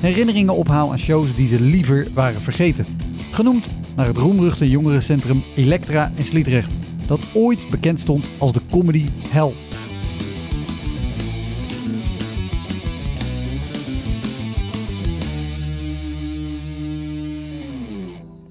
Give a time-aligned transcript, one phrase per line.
[0.00, 2.86] herinneringen ophaal aan shows die ze liever waren vergeten.
[3.30, 6.74] Genoemd naar het roemruchte jongerencentrum Elektra in Sliedrecht,
[7.06, 9.52] dat ooit bekend stond als de comedy hell.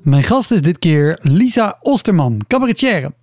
[0.03, 3.13] Mijn gast is dit keer Lisa Osterman, cabaretière.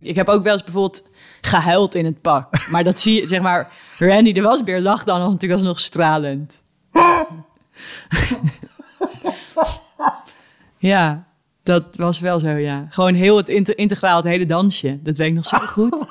[0.00, 1.08] Ik heb ook wel eens bijvoorbeeld
[1.40, 2.68] gehuild in het pak.
[2.70, 6.64] Maar dat zie je, zeg maar, Randy de Wasbeer lacht dan natuurlijk alsnog stralend.
[10.78, 11.26] ja,
[11.62, 12.86] dat was wel zo, ja.
[12.90, 14.98] Gewoon heel het integraal, het hele dansje.
[15.02, 16.06] Dat weet ik nog zo goed.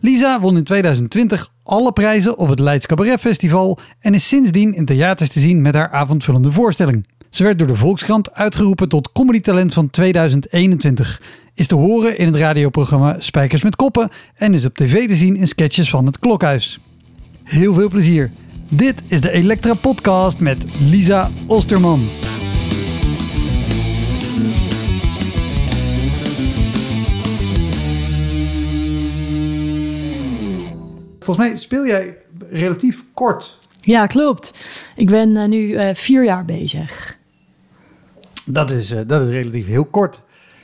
[0.00, 4.84] Lisa won in 2020 alle prijzen op het Leids Cabaret Festival en is sindsdien in
[4.84, 7.06] theaters te zien met haar avondvullende voorstelling.
[7.32, 11.22] Ze werd door de Volkskrant uitgeroepen tot comedytalent van 2021.
[11.54, 15.36] Is te horen in het radioprogramma Spijkers met Koppen en is op tv te zien
[15.36, 16.78] in sketches van het Klokhuis.
[17.42, 18.30] Heel veel plezier.
[18.68, 22.00] Dit is de Elektra Podcast met Lisa Osterman.
[31.20, 32.16] Volgens mij speel jij
[32.50, 33.60] relatief kort.
[33.80, 34.54] Ja, klopt.
[34.96, 37.20] Ik ben eh, nu eh, vier jaar bezig.
[38.44, 40.20] Dat is, eh, dat is relatief heel kort.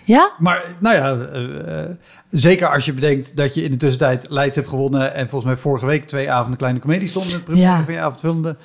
[0.08, 0.32] Ja?
[0.38, 1.90] Maar nou ja, eh, eh,
[2.30, 5.14] zeker als je bedenkt dat je in de tussentijd Leids hebt gewonnen.
[5.14, 7.84] En volgens mij vorige week twee avonden kleine comedie stonden in het Ja.
[7.84, 8.56] van je avondvullende.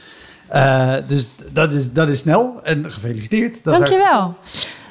[0.48, 3.64] Eh, dus dat is, dat is snel en gefeliciteerd.
[3.64, 4.36] Dat Dankjewel.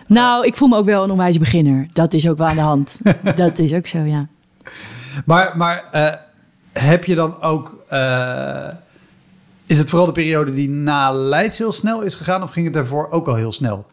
[0.06, 1.87] Nou, ik voel me ook wel een onwijze beginner.
[1.93, 3.00] Dat is ook wel aan de hand.
[3.34, 4.27] dat is ook zo, ja.
[5.25, 5.84] Maar, maar
[6.72, 7.84] heb je dan ook...
[9.66, 12.43] is het vooral de periode die na Leids heel snel is gegaan...
[12.43, 13.87] of ging het daarvoor ook al heel snel?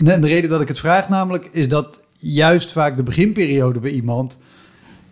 [0.00, 1.48] De reden dat ik het vraag namelijk...
[1.52, 4.40] is dat juist vaak de beginperiode bij iemand...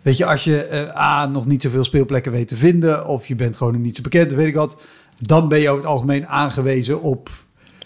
[0.01, 3.07] Weet je, als je eh, A, nog niet zoveel speelplekken weet te vinden...
[3.07, 4.77] of je bent gewoon niet zo bekend, weet ik wat...
[5.19, 7.29] dan ben je over het algemeen aangewezen op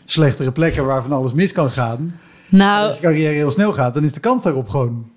[0.05, 0.85] slechtere plekken...
[0.85, 2.19] waar van alles mis kan gaan.
[2.49, 5.09] Nou, Als je carrière heel snel gaat, dan is de kans daarop gewoon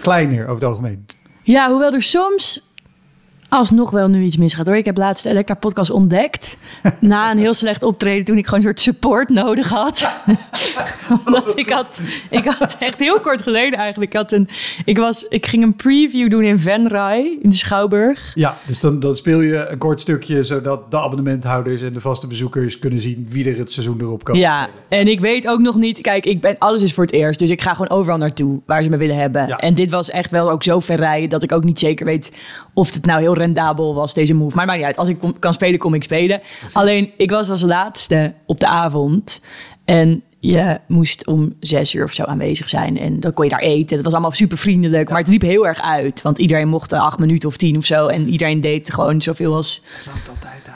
[0.00, 1.04] kleiner over het algemeen.
[1.42, 2.67] Ja, hoewel er soms
[3.48, 4.76] alsnog wel nu iets misgaat hoor.
[4.76, 6.56] Ik heb laatst de Elektra podcast ontdekt.
[7.00, 10.10] na een heel slecht optreden toen ik gewoon een soort support nodig had.
[11.26, 12.00] Omdat ik had,
[12.30, 14.12] ik had echt heel kort geleden eigenlijk.
[14.12, 14.48] Ik, had een,
[14.84, 18.32] ik, was, ik ging een preview doen in Venray, in de Schouwburg.
[18.34, 22.26] Ja, dus dan, dan speel je een kort stukje zodat de abonnementhouders en de vaste
[22.26, 24.38] bezoekers kunnen zien wie er het seizoen erop kan.
[24.38, 26.00] Ja, en ik weet ook nog niet.
[26.00, 27.38] Kijk, ik ben, alles is voor het eerst.
[27.38, 29.46] Dus ik ga gewoon overal naartoe waar ze me willen hebben.
[29.46, 29.56] Ja.
[29.56, 32.32] En dit was echt wel ook zo ver rijden dat ik ook niet zeker weet
[32.74, 34.56] of het nou heel rendabel was, deze move.
[34.56, 34.96] Maar maakt niet uit.
[34.96, 36.40] Als ik kom- kan spelen, kom ik spelen.
[36.72, 39.40] Alleen, ik was als laatste op de avond.
[39.84, 42.98] En je moest om zes uur of zo aanwezig zijn.
[42.98, 43.94] En dan kon je daar eten.
[43.96, 45.08] Dat was allemaal super vriendelijk.
[45.08, 46.22] Maar het liep heel erg uit.
[46.22, 48.06] Want iedereen mocht acht minuten of tien of zo.
[48.06, 49.82] En iedereen deed gewoon zoveel als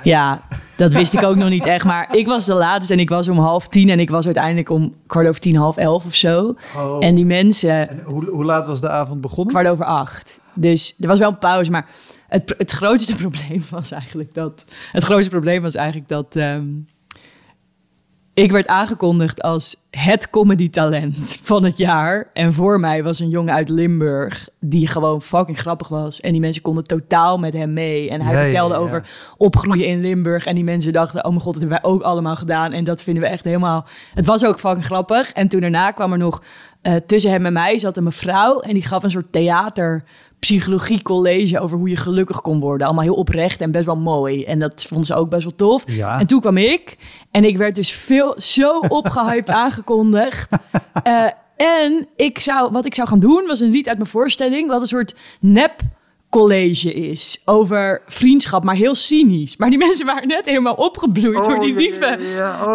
[0.02, 0.42] ja,
[0.76, 1.84] dat wist ik ook nog niet echt.
[1.84, 3.90] Maar ik was de laatste en ik was om half tien.
[3.90, 6.54] En ik was uiteindelijk om kwart over tien, half elf of zo.
[6.76, 7.04] Oh.
[7.04, 9.54] En die mensen En hoe, hoe laat was de avond begonnen?
[9.54, 10.40] kwart over acht.
[10.54, 11.70] Dus er was wel een pauze.
[11.70, 11.86] Maar
[12.28, 14.66] het, het grootste probleem was eigenlijk dat...
[14.92, 16.36] Het grootste probleem was eigenlijk dat...
[16.36, 16.66] ehm,
[18.34, 22.30] ik werd aangekondigd als het comedy talent van het jaar.
[22.32, 26.20] En voor mij was een jongen uit Limburg die gewoon fucking grappig was.
[26.20, 28.10] En die mensen konden totaal met hem mee.
[28.10, 28.80] En hij Ja, vertelde ja.
[28.80, 30.44] over opgroeien in Limburg.
[30.46, 32.72] En die mensen dachten, oh mijn god, dat hebben wij ook allemaal gedaan.
[32.72, 33.86] En dat vinden we echt helemaal...
[34.14, 35.30] Het was ook fucking grappig.
[35.30, 36.42] En toen daarna kwam er nog...
[36.82, 38.60] eh, tussen hem en mij zat een mevrouw.
[38.60, 40.04] En die gaf een soort theater
[40.46, 42.86] psychologie college over hoe je gelukkig kon worden.
[42.86, 44.44] Allemaal heel oprecht en best wel mooi.
[44.44, 45.84] En dat vonden ze ook best wel tof.
[45.86, 46.18] Ja.
[46.18, 46.96] En toen kwam ik
[47.30, 50.50] en ik werd dus veel zo opgehyped aangekondigd.
[51.02, 54.68] Eh, en ik zou, wat ik zou gaan doen was een lied uit mijn voorstelling.
[54.68, 55.80] Wat een soort nep
[56.30, 59.56] college is over vriendschap, maar heel cynisch.
[59.56, 62.18] Maar die mensen waren net helemaal opgebloeid door die lieve,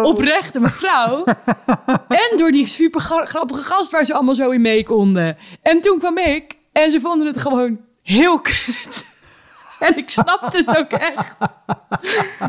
[0.04, 1.24] oprechte mevrouw.
[2.22, 5.36] en door die super grappige gast waar ze allemaal zo in mee konden.
[5.62, 9.06] En toen kwam ik en ze vonden het gewoon heel kut.
[9.78, 11.36] En ik snapte het ook echt.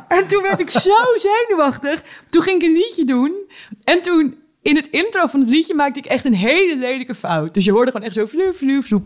[0.07, 2.03] En toen werd ik zo zenuwachtig.
[2.29, 3.51] Toen ging ik een liedje doen.
[3.83, 7.53] En toen in het intro van het liedje maakte ik echt een hele lelijke fout.
[7.53, 9.01] Dus je hoorde gewoon echt zo vloe, vloe, vloe.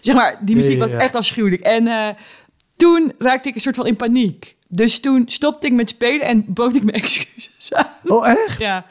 [0.00, 1.62] Zeg maar, die muziek was echt afschuwelijk.
[1.62, 2.08] En uh,
[2.76, 4.56] toen raakte ik een soort van in paniek.
[4.68, 7.92] Dus toen stopte ik met spelen en bood ik mijn excuses aan.
[8.04, 8.58] Oh, echt?
[8.58, 8.86] Ja.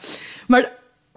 [0.46, 0.72] Maar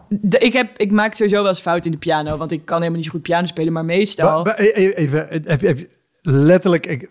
[0.09, 2.77] de, ik, heb, ik maak sowieso wel eens fout in de piano, want ik kan
[2.77, 4.43] helemaal niet zo goed piano spelen, maar meestal...
[4.43, 5.79] Maar, e- e- even, heb, heb,
[6.21, 7.09] letterlijk, ik,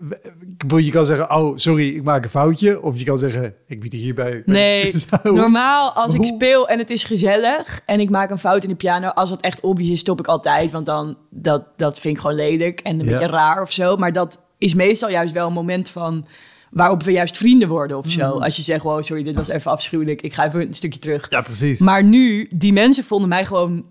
[0.76, 2.82] je kan zeggen, oh sorry, ik maak een foutje.
[2.82, 4.42] Of je kan zeggen, ik bied hierbij.
[4.44, 8.68] Nee, normaal als ik speel en het is gezellig en ik maak een fout in
[8.68, 10.70] de piano, als het echt obvious is, stop ik altijd.
[10.70, 13.96] Want dan, dat, dat vind ik gewoon lelijk en een beetje raar of zo.
[13.96, 16.26] Maar dat is meestal juist wel een moment van
[16.70, 18.30] waarop we juist vrienden worden of zo.
[18.30, 18.42] Hmm.
[18.42, 20.22] Als je zegt, wow, sorry, dit was even afschuwelijk.
[20.22, 21.30] Ik ga even een stukje terug.
[21.30, 21.78] Ja, precies.
[21.78, 23.84] Maar nu, die mensen vonden mij gewoon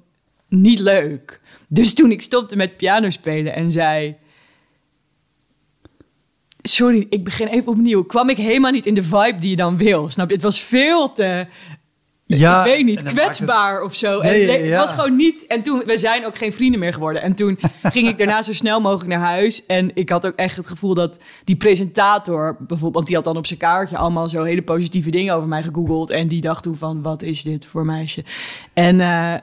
[0.49, 1.41] niet leuk.
[1.67, 4.15] Dus toen ik stopte met piano spelen en zei
[6.67, 8.03] sorry, ik begin even opnieuw.
[8.03, 10.09] Kwam ik helemaal niet in de vibe die je dan wil.
[10.09, 10.33] Snap je?
[10.33, 11.47] Het was veel te.
[12.27, 14.19] Ja, ik weet niet, kwetsbaar of zo.
[14.19, 15.45] en het was gewoon niet.
[15.47, 17.21] En toen, we zijn ook geen vrienden meer geworden.
[17.21, 19.65] En toen ging ik daarna zo snel mogelijk naar huis.
[19.65, 23.37] En ik had ook echt het gevoel dat die presentator, bijvoorbeeld, want die had dan
[23.37, 26.09] op zijn kaartje allemaal zo hele positieve dingen over mij gegoogeld.
[26.09, 28.23] En die dacht toen van, wat is dit voor meisje?
[28.73, 29.33] En uh,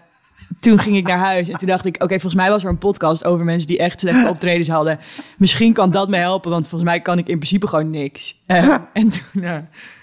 [0.61, 2.79] toen ging ik naar huis en toen dacht ik, oké, volgens mij was er een
[2.79, 4.99] podcast over mensen die echt slechte optredens hadden.
[5.37, 8.37] Misschien kan dat me helpen, want volgens mij kan ik in principe gewoon niks.
[8.47, 9.57] Uh, en toen, uh,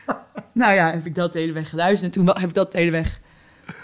[0.53, 2.15] nou ja, heb ik dat hele weg geluisterd.
[2.15, 3.19] En toen heb ik dat hele weg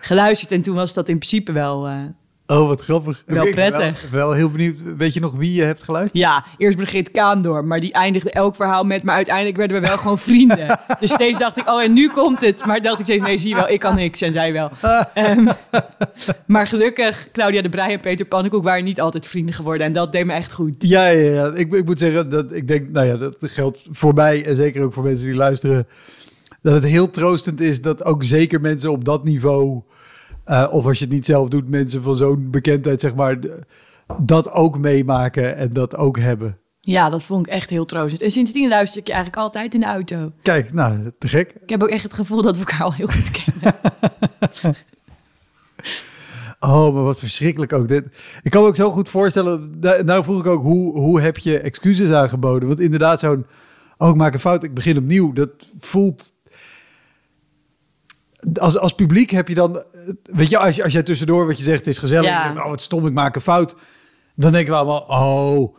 [0.02, 2.04] geluisterd en toen was dat in principe wel, uh,
[2.48, 3.24] Oh, wat grappig.
[3.26, 4.02] Wel prettig.
[4.02, 4.76] Wel, wel, heel benieuwd.
[4.98, 6.24] Weet je nog wie je hebt geluisterd?
[6.24, 7.66] Ja, eerst Brigitte Kaandor.
[7.66, 9.04] Maar die eindigde elk verhaal met...
[9.04, 10.80] Maar uiteindelijk werden we wel gewoon vrienden.
[11.00, 12.66] dus steeds dacht ik, oh, en nu komt het.
[12.66, 14.22] Maar dacht ik steeds, nee, zie je wel, ik kan niks.
[14.22, 14.72] En zij wel.
[15.16, 15.48] um,
[16.46, 19.88] maar gelukkig, Claudia de Breij en Peter Pannenkoek waren niet altijd vrienden geworden.
[19.88, 20.76] En dat deed me echt goed.
[20.80, 21.52] Ja, ja, ja.
[21.54, 24.84] Ik, ik moet zeggen, dat ik denk, nou ja, dat geldt voor mij en zeker
[24.84, 25.88] ook voor mensen die luisteren.
[26.62, 29.82] Dat het heel troostend is dat ook zeker mensen op dat niveau
[30.48, 33.40] uh, of als je het niet zelf doet, mensen van zo'n bekendheid, zeg maar,
[34.18, 36.58] dat ook meemaken en dat ook hebben.
[36.80, 38.22] Ja, dat vond ik echt heel troostend.
[38.22, 40.32] En sindsdien luister ik je eigenlijk altijd in de auto.
[40.42, 41.54] Kijk, nou, te gek.
[41.64, 43.76] Ik heb ook echt het gevoel dat we elkaar al heel goed kennen.
[46.60, 47.88] oh, maar wat verschrikkelijk ook.
[47.88, 48.06] Dit.
[48.44, 51.60] Ik kan me ook zo goed voorstellen, nou vroeg ik ook, hoe, hoe heb je
[51.60, 52.68] excuses aangeboden?
[52.68, 53.46] Want inderdaad, zo'n,
[53.98, 55.34] oh, ik maak een fout, ik begin opnieuw.
[55.34, 56.32] Dat voelt
[58.60, 59.84] als, als publiek heb je dan,
[60.24, 62.54] weet je, als, je, als jij tussendoor wat je zegt, het is gezellig, ja.
[62.56, 63.76] oh wat stom, ik maak een fout.
[64.36, 65.76] Dan denken we allemaal, oh,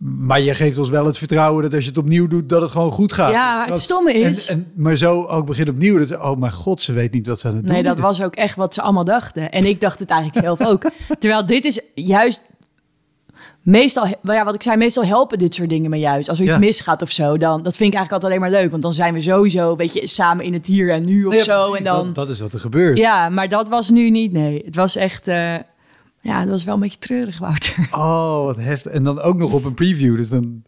[0.00, 2.70] maar je geeft ons wel het vertrouwen dat als je het opnieuw doet, dat het
[2.70, 3.32] gewoon goed gaat.
[3.32, 4.46] Ja, het stomme is...
[4.46, 5.98] En, en, maar zo ook begin opnieuw.
[5.98, 8.22] Dat, oh mijn god, ze weet niet wat ze aan het doen Nee, dat was
[8.22, 9.50] ook echt wat ze allemaal dachten.
[9.50, 10.82] En ik dacht het eigenlijk zelf ook.
[11.18, 12.40] Terwijl dit is juist
[13.70, 16.28] meestal, ja, wat ik zei, meestal helpen dit soort dingen me juist.
[16.28, 18.70] Als er iets misgaat of zo, dan dat vind ik eigenlijk altijd alleen maar leuk.
[18.70, 21.74] Want dan zijn we sowieso een beetje samen in het hier en nu of zo.
[21.74, 22.98] En dan, dat, dat, is wat er gebeurt.
[22.98, 24.62] Ja, maar dat was nu niet, nee.
[24.64, 25.34] Het was echt, uh,
[26.20, 27.88] ja, dat was wel een beetje treurig, Wouter.
[27.90, 28.92] Oh, wat heftig.
[28.92, 30.16] En dan ook nog op een preview.
[30.16, 30.62] Dus dan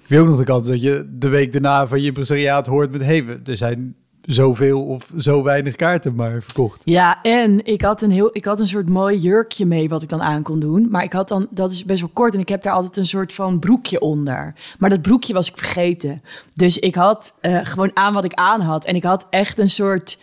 [0.00, 2.92] heb je ook nog de kans dat je de week daarna van je impresariaat hoort
[2.92, 3.04] met...
[3.04, 3.96] hey, er zijn
[4.26, 6.80] zoveel of zo weinig kaarten maar verkocht.
[6.84, 10.08] Ja, en ik had een heel, ik had een soort mooi jurkje mee wat ik
[10.08, 10.88] dan aan kon doen.
[10.90, 13.06] Maar ik had dan, dat is best wel kort en ik heb daar altijd een
[13.06, 14.54] soort van broekje onder.
[14.78, 16.22] Maar dat broekje was ik vergeten.
[16.54, 18.84] Dus ik had uh, gewoon aan wat ik aan had.
[18.84, 20.18] En ik had echt een soort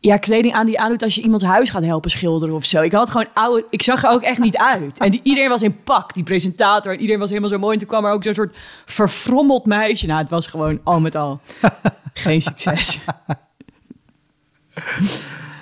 [0.00, 2.82] ja, kleding aan die je aandoet als je iemands huis gaat helpen schilderen of zo.
[2.82, 4.98] Ik had gewoon oude, ik zag er ook echt niet uit.
[4.98, 6.92] En die, iedereen was in pak, die presentator.
[6.92, 7.72] En iedereen was helemaal zo mooi.
[7.72, 10.06] En toen kwam er ook zo'n soort verfrommeld meisje.
[10.06, 11.40] Nou, het was gewoon al met al
[12.14, 12.98] geen succes.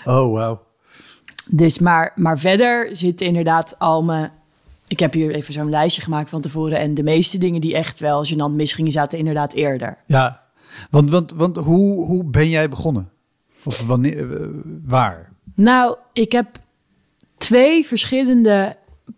[0.04, 0.66] Oh, wauw.
[1.50, 4.32] Dus, maar, maar verder zitten inderdaad al mijn...
[4.88, 6.78] Ik heb hier even zo'n lijstje gemaakt van tevoren.
[6.78, 9.98] En de meeste dingen die echt wel gênant misgingen, zaten inderdaad eerder.
[10.06, 10.42] Ja,
[10.90, 13.10] want, want, want hoe, hoe ben jij begonnen?
[13.64, 14.46] Of wanneer, uh,
[14.84, 15.32] waar?
[15.54, 16.58] Nou, ik heb
[17.36, 18.76] twee verschillende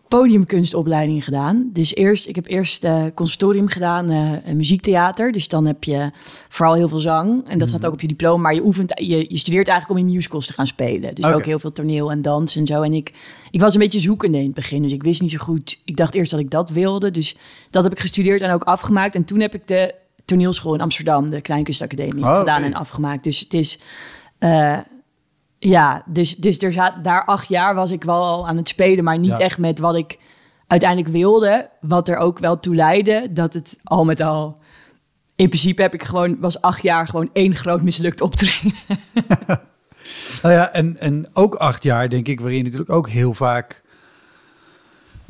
[0.08, 1.70] podiumkunstopleidingen gedaan.
[1.72, 5.32] Dus eerst, ik heb eerst uh, conservatorium gedaan, uh, muziektheater.
[5.32, 6.10] Dus dan heb je
[6.48, 7.48] vooral heel veel zang.
[7.48, 7.88] En dat staat mhm.
[7.88, 8.42] ook op je diploma.
[8.42, 11.14] Maar je oefent, je, je studeert eigenlijk om in musicals te gaan spelen.
[11.14, 12.82] Dus ook heel veel toneel en dans en zo.
[12.82, 13.12] En ik,
[13.50, 14.82] ik was een beetje zoekende in het begin.
[14.82, 15.80] Dus ik wist niet zo goed.
[15.84, 17.10] Ik dacht eerst dat ik dat wilde.
[17.10, 17.36] Dus
[17.70, 19.14] dat heb ik gestudeerd en ook afgemaakt.
[19.14, 19.94] En toen heb ik de
[20.24, 23.24] toneelschool in Amsterdam, de Kleinkunstacademie, oh, gedaan en afgemaakt.
[23.24, 23.80] Dus het is...
[24.40, 24.78] Uh,
[25.58, 29.04] ja, dus, dus er zat, daar acht jaar was ik wel al aan het spelen,
[29.04, 30.18] maar niet echt met wat ik
[30.66, 31.70] uiteindelijk wilde.
[31.80, 34.58] Wat er ook wel toe leidde dat het al met al...
[35.36, 38.72] In principe heb ik gewoon, was acht jaar gewoon één groot mislukt optreden.
[40.42, 43.82] Nou ja, en, en ook acht jaar, denk ik, waarin je natuurlijk ook heel vaak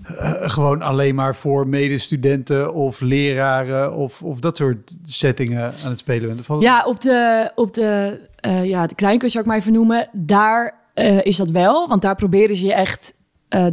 [0.05, 5.99] eh, gewoon alleen maar voor medestudenten of leraren of, of dat soort settingen aan het
[5.99, 10.09] spelen Ja, op de, op de, eh ja, de kleinkunst zou ik maar even noemen.
[10.13, 13.19] Daar eh, is dat wel, want daar proberen ze je echt...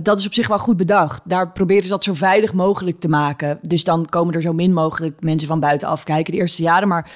[0.02, 1.22] dat is op zich wel goed bedacht.
[1.24, 3.60] Daar proberen ze dat zo veilig mogelijk te maken.
[3.62, 6.88] Dus dan komen er zo min mogelijk mensen van buitenaf kijken de eerste jaren.
[6.88, 7.12] Maar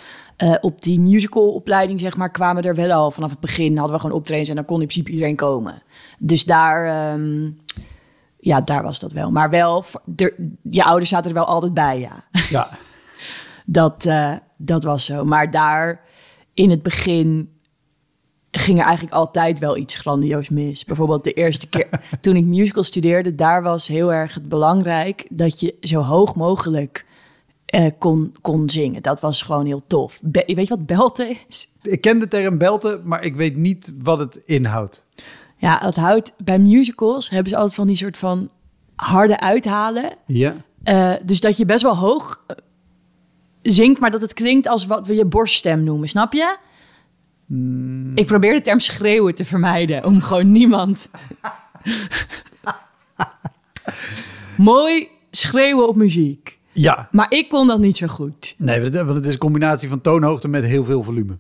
[0.62, 3.78] op die musicalopleiding, zeg maar, kwamen er wel al vanaf het begin.
[3.78, 5.82] Hadden we gewoon optredens en dan kon in principe iedereen komen.
[6.20, 7.50] Dus daar, ehm,
[8.42, 9.32] ja, daar was dat wel.
[9.32, 9.84] Maar wel,
[10.16, 12.26] er, je ouders zaten er wel altijd bij, ja.
[12.50, 12.70] Ja,
[13.66, 15.26] Dat, eh, dat was zo.
[15.26, 16.02] Maar daar
[16.54, 17.50] in het begin
[18.52, 20.86] ging er eigenlijk altijd wel iets grandioos mis.
[20.86, 21.90] Bijvoorbeeld de eerste keer
[22.22, 27.06] toen ik musical studeerde, daar was heel erg het belangrijk dat je zo hoog mogelijk
[27.66, 29.02] eh, kon, kon zingen.
[29.02, 30.20] Dat was gewoon heel tof.
[30.24, 31.70] Be- weet je wat belten is?
[31.82, 35.06] ik ken de term belten, maar ik weet niet wat het inhoudt.
[35.62, 38.50] Ja, dat houdt bij musicals hebben ze altijd van die soort van
[38.96, 40.16] harde uithalen.
[40.26, 40.56] Ja.
[40.84, 42.56] Eh, dus dat je best wel hoog eh,
[43.62, 46.58] zingt, maar dat het klinkt als wat we je borststem noemen, snap je?
[48.16, 51.10] Ik probeer de term schreeuwen te vermijden, om gewoon niemand...
[54.58, 56.60] Mooi schreeuwen op muziek.
[56.74, 58.56] Ja, Maar ik kon dat niet zo goed.
[58.58, 61.40] nee, want het is een combinatie van toonhoogte met heel veel volume.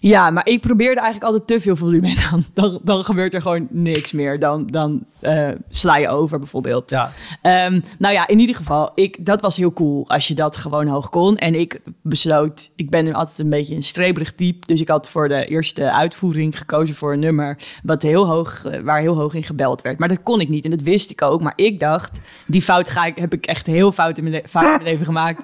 [0.00, 2.14] Ja, maar ik probeerde eigenlijk altijd te veel volume.
[2.30, 4.38] Dan, dan, dan gebeurt er gewoon niks meer.
[4.38, 6.90] Dan, dan eh, sla je over bijvoorbeeld.
[6.90, 10.56] Ja, Ehm, nou ja, in ieder geval, ik, dat was heel cool als je dat
[10.56, 11.36] gewoon hoog kon.
[11.36, 14.66] En ik besloot, ik ben altijd een beetje een streberig type.
[14.66, 18.80] Dus ik had voor de eerste uitvoering gekozen voor een nummer wat heel hoog, eh,
[18.80, 19.98] waar heel hoog in gebeld werd.
[19.98, 21.40] Maar dat kon ik niet en dat wist ik ook.
[21.40, 24.48] Maar ik dacht, die fout ga ik, heb ik echt heel fout in mijn, le-
[24.48, 25.42] fout in mijn leven gemaakt.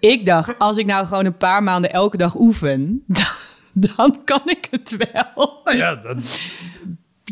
[0.00, 3.24] Ik dacht, als ik nou gewoon een paar maanden elke dag oefen, dan
[4.24, 5.60] kan ik het wel.
[5.64, 6.22] nou ja, dan,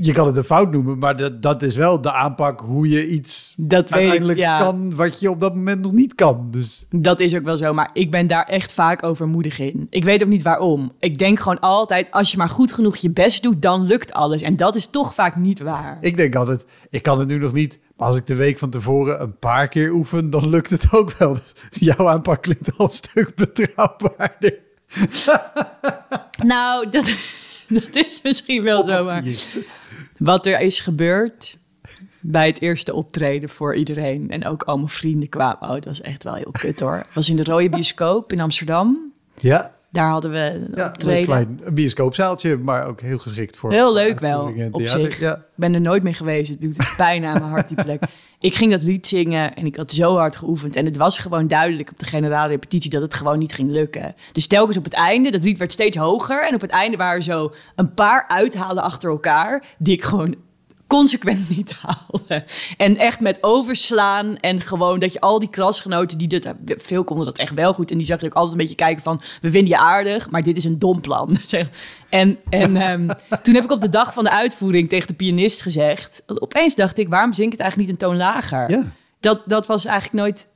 [0.01, 3.09] je kan het een fout noemen, maar dat, dat is wel de aanpak hoe je
[3.09, 4.59] iets Dat ik, uiteindelijk ja.
[4.59, 6.49] kan wat je op dat moment nog niet kan.
[6.51, 9.87] Dus Dat is ook wel zo, maar ik ben daar echt vaak overmoedig in.
[9.91, 10.93] Ik weet ook niet waarom.
[10.99, 14.43] Ik denk gewoon altijd, als je maar goed genoeg je best doet, dan lukt alles.
[14.43, 15.99] En dat is toch vaak niet waar.
[16.01, 17.81] ik denk altijd, ik kan het nu nog niet.
[17.97, 21.13] Maar als ik de week van tevoren een paar keer oefen, dan lukt het ook
[21.13, 21.37] wel.
[21.71, 24.63] Jouw aanpak klinkt al een stuk betrouwbaarder.
[26.43, 27.14] Nou, dat,
[27.69, 29.25] dat is misschien wel zo, maar
[30.17, 31.59] wat er is gebeurd
[32.21, 35.62] bij het eerste optreden voor iedereen en ook al mijn vrienden kwamen.
[35.62, 36.97] Oh, dat was echt wel heel kut hoor.
[36.97, 39.12] Het was in de Rode Bioscoop in Amsterdam.
[39.41, 43.73] Ja, Daar hadden we een ja een klein bioscoopzaaltje, maar ook heel geschikt voor.
[43.73, 45.19] Heel leuk wel, op zich.
[45.19, 45.35] Ja.
[45.35, 46.51] Ik ben er nooit meer geweest.
[46.51, 48.03] Het doet pijn aan mijn hart, die plek.
[48.41, 50.77] Ik ging dat lied zingen en ik had zo hard geoefend.
[50.77, 54.15] En het was gewoon duidelijk op de generale repetitie dat het gewoon niet ging lukken.
[54.33, 56.47] Dus telkens op het einde, dat lied werd steeds hoger.
[56.47, 59.65] En op het einde waren er zo een paar uithalen achter elkaar...
[59.79, 60.35] die ik gewoon
[60.87, 62.45] consequent niet haalde.
[62.76, 66.19] En echt met overslaan en gewoon dat je al die klasgenoten...
[66.19, 67.91] die dit, veel konden dat echt wel goed.
[67.91, 69.21] En die zag je ook altijd een beetje kijken van...
[69.41, 71.37] we vinden je aardig, maar dit is een dom plan.
[72.09, 73.09] En, en ehm,
[73.43, 76.23] toen heb ik op de dag van de uitvoering tegen de pianist gezegd...
[76.26, 78.71] opeens dacht ik, waarom zing ik het eigenlijk niet een toon lager?
[78.71, 78.93] Ja.
[79.21, 80.49] Dat, dat was eigenlijk nooit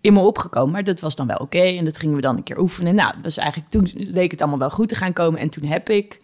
[0.00, 0.72] in me opgekomen.
[0.72, 1.62] Maar dat was dan wel oké.
[1.62, 2.94] En dat gingen we dan een keer oefenen.
[2.94, 5.40] Nou, dat was eigenlijk, toen leek het allemaal wel goed te gaan komen.
[5.40, 6.20] En toen heb ik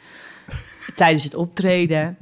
[0.94, 2.16] tijdens het optreden...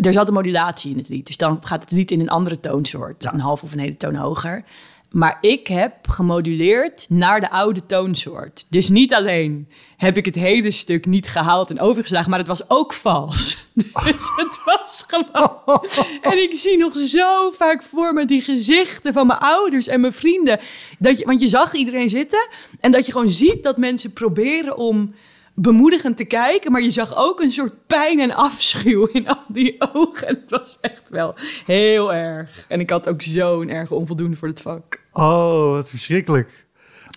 [0.00, 1.26] Er zat een modulatie in het lied.
[1.26, 3.24] Dus dan gaat het lied in een andere toonsoort.
[3.24, 4.64] Een half of een hele toon hoger.
[5.10, 8.66] Maar ik heb gemoduleerd naar de oude toonsoort.
[8.68, 12.70] Dus niet alleen heb ik het hele stuk niet gehaald en overgeslagen, maar het was
[12.70, 13.58] ook vals.
[14.04, 15.86] Dus het was gewoon.
[16.20, 20.12] En ik zie nog zo vaak voor me die gezichten van mijn ouders en mijn
[20.12, 20.60] vrienden.
[20.98, 22.48] Dat je, want je zag iedereen zitten
[22.80, 25.14] en dat je gewoon ziet dat mensen proberen om
[25.60, 29.76] bemoedigend te kijken, maar je zag ook een soort pijn en afschuw in al die
[29.94, 30.28] ogen.
[30.28, 31.34] En het was echt wel
[31.66, 32.66] heel erg.
[32.68, 35.00] En ik had ook zo'n erge onvoldoende voor het vak.
[35.12, 36.66] Oh, wat verschrikkelijk.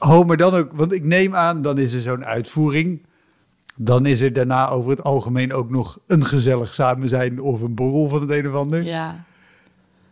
[0.05, 3.05] Oh, maar dan ook, want ik neem aan, dan is er zo'n uitvoering.
[3.75, 7.75] Dan is er daarna over het algemeen ook nog een gezellig samen zijn of een
[7.75, 8.83] borrel van het een of ander.
[8.83, 9.23] Ja.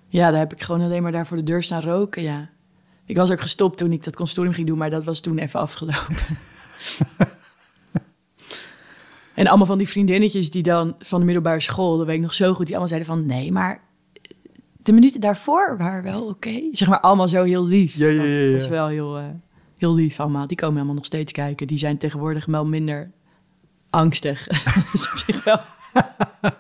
[0.08, 2.50] Ja, daar heb ik gewoon alleen maar daar voor de deur staan roken, ja.
[3.06, 5.60] Ik was ook gestopt toen ik dat consortium ging doen, maar dat was toen even
[5.60, 6.16] afgelopen.
[9.42, 12.34] en allemaal van die vriendinnetjes die dan van de middelbare school, dat weet ik nog
[12.34, 13.82] zo goed, die allemaal zeiden van, nee, maar
[14.84, 16.62] de minuten daarvoor waren wel oké.
[16.72, 17.96] Zeg maar allemaal zo heel lief.
[17.96, 18.52] Ja, ja, ja, ja.
[18.52, 19.26] Dat is wel heel, eh,
[19.78, 20.48] heel lief allemaal.
[20.48, 21.68] Die komen allemaal nog steeds kijken.
[21.68, 23.12] Die zijn tegenwoordig wel minder
[23.90, 24.48] angstig.
[24.48, 25.60] dat is op zich wel...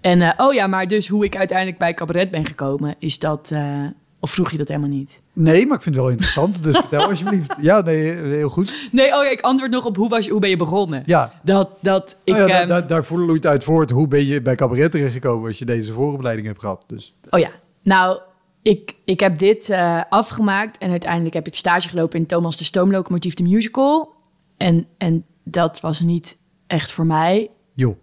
[0.00, 3.50] En eh, oh ja, maar dus hoe ik uiteindelijk bij cabaret ben gekomen, is dat.
[3.52, 3.86] eh,
[4.20, 5.20] of vroeg je dat helemaal niet?
[5.32, 6.62] Nee, maar ik vind het wel interessant.
[6.62, 7.54] Dus vertel alsjeblieft.
[7.60, 8.88] Ja, nee, heel goed.
[8.92, 11.02] Nee, oh ja, ik antwoord nog op hoe, was je, hoe ben je begonnen?
[11.06, 12.34] Ja, Dat, dat ik.
[12.34, 13.90] Oh ja, daar, daar, daar vloeit uit voort.
[13.90, 16.84] Hoe ben je bij cabaret terechtgekomen als je deze vooropleiding hebt gehad?
[16.86, 17.50] Dus Oh ja,
[17.82, 18.20] nou,
[18.62, 22.64] ik, ik heb dit eh, afgemaakt en uiteindelijk heb ik stage gelopen in Thomas de
[22.64, 24.14] Stoomlocomotief, de musical.
[24.56, 27.50] En, en dat was niet echt voor mij.
[27.74, 27.96] joh.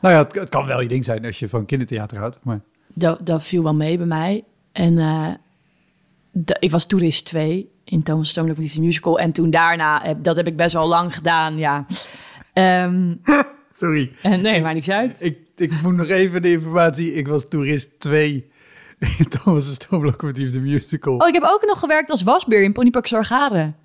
[0.00, 2.38] Nou ja, het, het kan wel je ding zijn als je van kindertheater houdt.
[2.42, 2.60] Maar
[2.94, 4.44] Dat, dat viel wel mee bij mij.
[4.76, 5.32] En eh,
[6.58, 9.18] ik was toerist 2 in Thomas de Stoomlocomotief, de musical.
[9.18, 11.86] En toen daarna, heb, dat heb ik best wel lang gedaan, ja.
[12.52, 13.14] Ehm,
[13.72, 14.12] sorry.
[14.22, 15.16] en nee, maakt niks uit.
[15.18, 17.12] Ik, ik moet nog even de informatie.
[17.12, 18.50] Ik was toerist 2
[19.18, 21.16] in Thomas de Stoomlocomotief, de musical.
[21.16, 23.76] Oh, ik heb ook nog gewerkt als wasbeer in Ponypark Zorgaren.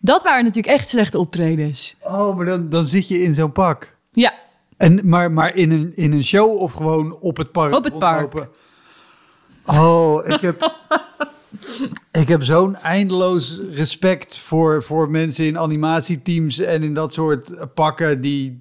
[0.00, 1.96] Dat waren natuurlijk echt slechte optredens.
[2.02, 3.96] Oh, maar dan, dan zit je in zo'n pak.
[4.10, 4.34] Ja,
[4.76, 7.74] En, maar maar in, een, in een show of gewoon op het park?
[7.74, 8.48] Op het park.
[9.66, 10.72] Oh, ik heb,
[12.22, 18.20] ik heb zo'n eindeloos respect voor, voor mensen in animatieteams en in dat soort pakken
[18.20, 18.60] die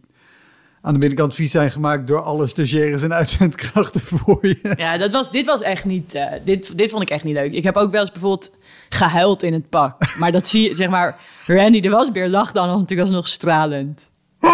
[0.81, 4.73] aan de binnenkant vies zijn gemaakt door alle stagiaires en uitzendkrachten voor je.
[4.77, 6.13] Ja, dat was, dit was echt niet.
[6.13, 7.53] eh, dit, dit vond ik echt niet leuk.
[7.53, 8.55] Ik heb ook wel eens bijvoorbeeld
[8.89, 10.15] gehuild in het pak.
[10.17, 11.19] Maar dat zie je, zeg maar.
[11.47, 14.11] Randy de wasbeer lag dan natuurlijk alsnog stralend.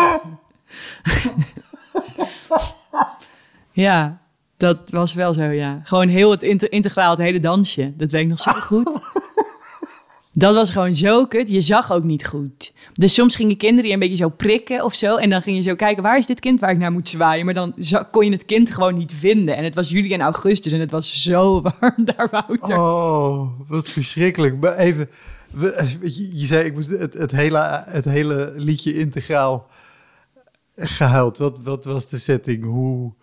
[3.71, 4.21] ja,
[4.61, 5.81] dat was wel zo, ja.
[5.83, 7.93] Gewoon heel het inter- integraal, het hele dansje.
[7.97, 8.99] Dat weet ik nog zo goed.
[10.33, 11.49] Dat was gewoon zo kut.
[11.49, 12.73] Je zag ook niet goed.
[12.93, 15.15] Dus soms gingen kinderen je een beetje zo prikken of zo.
[15.15, 17.45] En dan ging je zo kijken, waar is dit kind waar ik naar moet zwaaien?
[17.45, 17.73] Maar dan
[18.11, 19.55] kon je het kind gewoon niet vinden.
[19.55, 22.79] En het was juli en augustus en het was zo warm daar, Wouter.
[22.79, 24.59] Oh, wat verschrikkelijk.
[24.59, 25.09] Maar even,
[26.33, 29.67] je zei ik moest het, het, hele, het hele liedje integraal
[30.75, 31.37] gehuild.
[31.37, 32.63] Wat, wat was de setting?
[32.63, 33.13] Hoe?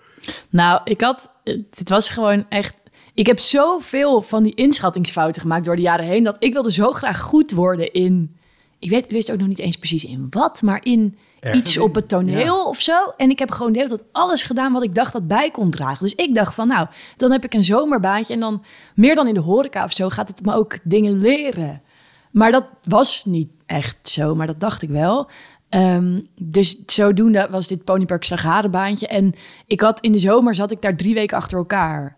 [0.50, 1.30] Nou, ik had...
[1.70, 2.82] Het was gewoon echt...
[3.14, 6.24] Ik heb zoveel van die inschattingsfouten gemaakt door de jaren heen...
[6.24, 8.36] dat ik wilde zo graag goed worden in...
[8.78, 11.82] Ik weet, wist ook nog niet eens precies in wat, maar in Ergens iets in,
[11.82, 12.64] op het toneel ja.
[12.64, 13.12] of zo.
[13.16, 15.70] En ik heb gewoon de hele tijd alles gedaan wat ik dacht dat bij kon
[15.70, 16.04] dragen.
[16.04, 18.34] Dus ik dacht van, nou, dan heb ik een zomerbaantje...
[18.34, 18.64] en dan
[18.94, 21.82] meer dan in de horeca of zo gaat het me ook dingen leren.
[22.30, 25.30] Maar dat was niet echt zo, maar dat dacht ik wel.
[25.68, 29.06] Ehm, dus zodoende was dit Ponypark Slagarenbaantje.
[29.06, 29.34] En
[29.66, 32.16] ik had in de zomer zat ik daar drie weken achter elkaar.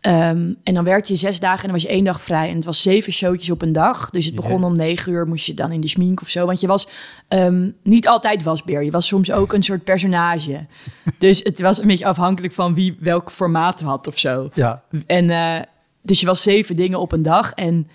[0.00, 2.48] Ehm, en dan werkte je zes dagen en dan was je één dag vrij.
[2.48, 4.10] En het was zeven showtjes op een dag.
[4.10, 4.40] Dus het Ja.
[4.40, 6.46] begon om negen uur, moest je dan in de smink of zo.
[6.46, 6.88] Want je was
[7.28, 8.84] ehm, niet altijd wasbeer.
[8.84, 10.66] Je was soms ook een soort personage.
[11.18, 14.48] dus het was een beetje afhankelijk van wie welk formaat had of zo.
[14.54, 15.60] Ja, En eh,
[16.02, 17.52] dus je was zeven dingen op een dag.
[17.52, 17.88] En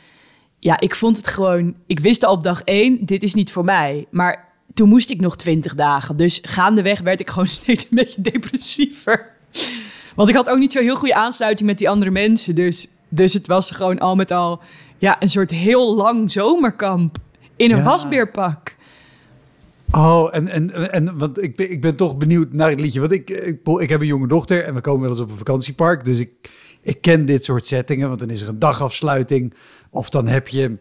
[0.59, 1.75] ja, ik vond het gewoon.
[1.87, 4.05] Ik wist al op dag één, dit is niet voor mij.
[4.11, 6.17] Maar toen moest ik nog twintig dagen.
[6.17, 9.31] Dus gaandeweg werd ik gewoon steeds een beetje depressiever.
[10.15, 12.55] Want ik had ook niet zo heel goede aansluiting met die andere mensen.
[12.55, 14.61] Dus, dus het was gewoon al met al
[14.97, 17.17] ja, een soort heel lang zomerkamp
[17.55, 17.83] in een Ja.
[17.83, 18.77] wasbeerpak.
[19.91, 22.99] Oh, en, en, en want ik ben, ik ben toch benieuwd naar het liedje.
[22.99, 25.37] Want ik, ik, ik heb een jonge dochter en we komen wel eens op een
[25.37, 26.05] vakantiepark.
[26.05, 26.29] Dus ik,
[26.81, 28.07] ik ken dit soort settingen.
[28.07, 29.53] Want dan is er een dagafsluiting.
[29.89, 30.77] Of dan heb je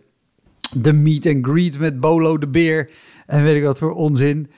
[0.77, 2.91] de meet and greet met Bolo de Beer.
[3.29, 4.51] En weet ik wat voor onzin.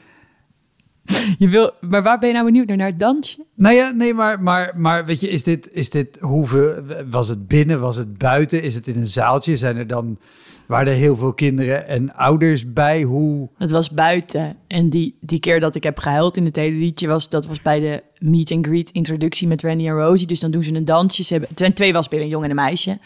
[1.38, 2.76] Je wil, maar waar ben je nou benieuwd naar?
[2.76, 3.44] Naar het dansje?
[3.54, 6.74] Nou ja, nee, maar, maar, maar weet je, is dit, is dit hoeveel,
[7.10, 9.56] was het binnen, was het buiten, is het in een zaaltje?
[9.56, 10.18] Zijn er dan,
[10.66, 13.02] waren er heel veel kinderen en ouders bij?
[13.02, 14.56] Hoe, Het was buiten.
[14.66, 17.28] En die, die keer dat ik heb gehuild in het hele liedje was...
[17.28, 20.26] dat was bij de meet and greet introductie met Randy en Rosie.
[20.26, 21.22] Dus dan doen ze een dansje.
[21.22, 22.98] Ze hebben, het zijn twee wasberen, een jongen en een meisje.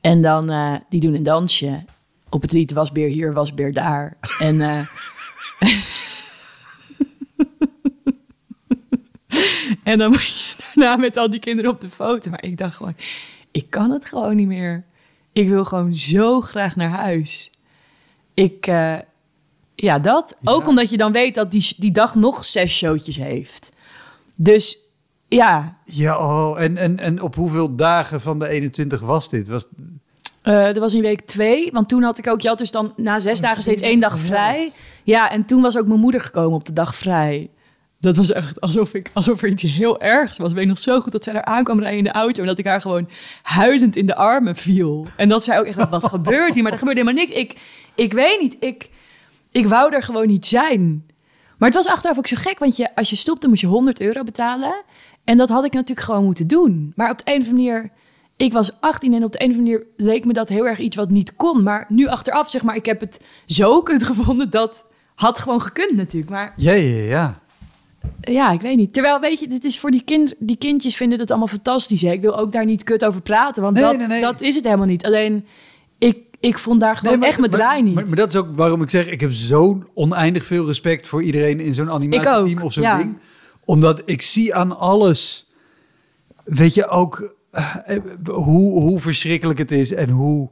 [0.00, 1.84] En dan, eh, die doen een dansje.
[2.36, 4.16] Op het lied wasbeer hier, wasbeer daar.
[4.38, 4.60] En...
[4.60, 4.86] eh,
[9.90, 12.30] en dan moet je daarna met al die kinderen op de foto.
[12.30, 12.96] Maar ik dacht gewoon,
[13.50, 14.84] ik kan het gewoon niet meer.
[15.32, 17.50] Ik wil gewoon zo graag naar huis.
[18.34, 18.98] Ik, eh,
[19.74, 20.36] ja, dat.
[20.44, 23.70] Ook omdat je dan weet dat die, die dag nog zes showtjes heeft.
[24.34, 24.78] Dus
[25.28, 29.48] ja, ja, oh, en, en, en op hoeveel dagen van de 21 was dit?
[29.48, 29.66] Was,
[30.46, 31.70] eh er was in week twee.
[31.72, 34.18] Want toen had ik ook, je had dus dan na zes dagen steeds één dag
[34.18, 34.72] vrij.
[35.04, 37.50] Ja, en toen was ook mijn moeder gekomen op de dag vrij.
[38.00, 40.50] Dat was echt alsof, ik, alsof er iets heel ergs was.
[40.50, 42.40] Ik weet nog zo goed dat zij daar aankwam rijden in de auto...
[42.40, 43.08] en dat ik haar gewoon
[43.42, 45.06] huilend in de armen viel.
[45.16, 46.62] En dat zij ook echt, wat gebeurt hier?
[46.62, 47.36] Maar er gebeurde helemaal niks.
[47.36, 47.60] Ik,
[47.94, 48.88] ik weet niet, ik,
[49.50, 51.06] ik wou er gewoon niet zijn.
[51.58, 54.00] Maar het was achteraf ook zo gek, want je, als je stopte moest je 100
[54.00, 54.84] euro betalen.
[55.24, 56.92] En dat had ik natuurlijk gewoon moeten doen.
[56.96, 57.90] Maar op de een of andere manier,
[58.36, 60.78] ik was 18 en op de een of andere manier leek me dat heel erg
[60.78, 61.62] iets wat niet kon.
[61.62, 65.96] Maar nu achteraf, zeg maar, ik heb het zo kut gevonden dat had gewoon gekund
[65.96, 66.30] natuurlijk.
[66.30, 67.40] Maar ja, ja, ja.
[68.20, 68.92] Ja, ik weet niet.
[68.92, 72.02] Terwijl, weet je, dit is voor die, kind, die kindjes vinden het allemaal fantastisch.
[72.02, 72.12] Hè?
[72.12, 74.20] Ik wil ook daar niet kut over praten, want Nee, dat, nee, nee.
[74.20, 75.04] dat is het helemaal niet.
[75.04, 75.46] Alleen,
[75.98, 77.94] ik, ik vond daar gewoon echt mijn draai niet.
[77.94, 81.22] Maar, maar dat is ook waarom ik zeg, ik heb zo'n oneindig veel respect voor
[81.22, 82.96] iedereen in zo'n animatieteam of zo'n ja.
[82.96, 83.18] ding.
[83.64, 85.50] Omdat ik zie aan alles,
[86.44, 87.35] weet je ook,
[88.24, 90.48] hoe, hoe verschrikkelijk het is en hoe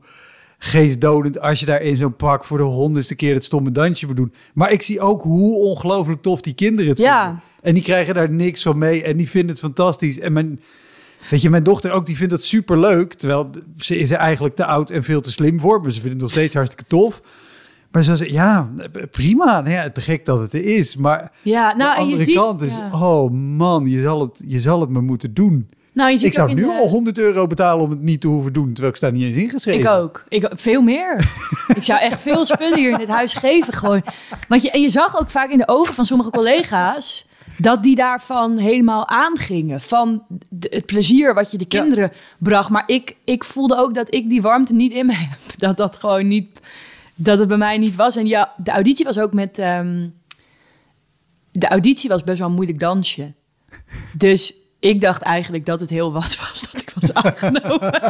[0.59, 4.17] geestdodend als je daar in zo'n pak voor de honderdste keer het stomme dansje moet
[4.17, 4.33] doen.
[4.55, 7.25] Maar ik zie ook hoe ongelooflijk tof die kinderen het Ja.
[7.25, 7.43] vinden.
[7.63, 10.19] En die krijgen daar niks van mee en die vinden het fantastisch.
[10.19, 10.61] En mijn,
[11.31, 13.13] weet je, mijn dochter ook, die vindt het super leuk.
[13.15, 15.81] Terwijl ze is er eigenlijk te oud en veel te slim voor.
[15.81, 17.21] Maar ze vindt het nog steeds hartstikke tof.
[17.91, 18.71] Maar ze zei, ja,
[19.11, 19.61] prima.
[19.61, 20.97] Nou ja, te gek dat het er is.
[20.97, 22.91] Maar ja, nou, de je andere ziet- kant is, ja.
[23.03, 25.69] oh man, je zal, het, je zal het me moeten doen.
[25.95, 28.27] Nou, je ziet Ik zou nu de- al 100 euro betalen om het niet te
[28.27, 28.67] hoeven doen.
[28.67, 29.81] Terwijl ik sta niet eens ingeschreven.
[29.81, 30.25] Ik ook.
[30.29, 31.31] Ik, veel meer.
[31.77, 34.03] ik zou echt veel spullen hier in dit huis geven gewoon.
[34.49, 37.29] Want je, en je zag ook vaak in de ogen van sommige collega's...
[37.59, 39.81] dat die daarvan helemaal aangingen.
[39.81, 40.23] Van
[40.61, 41.81] het plezier wat je de Ja.
[41.81, 42.71] kinderen bracht.
[42.71, 45.39] Maar ik, ik voelde ook dat ik die warmte niet in me heb.
[45.59, 46.61] Dat dat gewoon niet...
[47.15, 48.17] Dat het bij mij niet was.
[48.17, 49.59] En ja, de auditie was ook met...
[49.59, 50.09] ehm,
[51.51, 53.33] de auditie was best wel een moeilijk dansje.
[54.17, 54.55] Dus
[54.85, 57.91] ik dacht eigenlijk dat het heel wat was dat ik was aangenomen.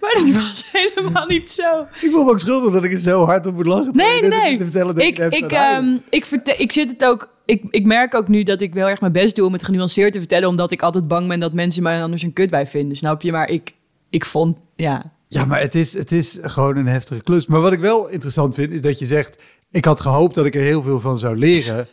[0.00, 1.80] Maar dat was helemaal niet zo.
[2.00, 3.96] Ik voel me ook schuldig dat ik er zo hard op moet lachen.
[3.96, 4.58] Nee, nee.
[4.58, 7.28] te vertellen dat Ik, ik, ehm, ik, verte- ik zit het ook.
[7.44, 10.12] Ik, ik merk ook nu dat ik wel erg mijn best doe om het genuanceerd
[10.12, 12.96] te vertellen, omdat ik altijd bang ben dat mensen mij anders een kut bij vinden.
[12.96, 13.32] Snap je?
[13.32, 13.72] Maar ik,
[14.10, 15.12] ik vond, ja.
[15.28, 17.46] Ja, maar het is, het is gewoon een heftige klus.
[17.46, 19.42] Maar wat ik wel interessant vind, is dat je zegt...
[19.70, 21.86] ik had gehoopt dat ik er heel veel van zou leren.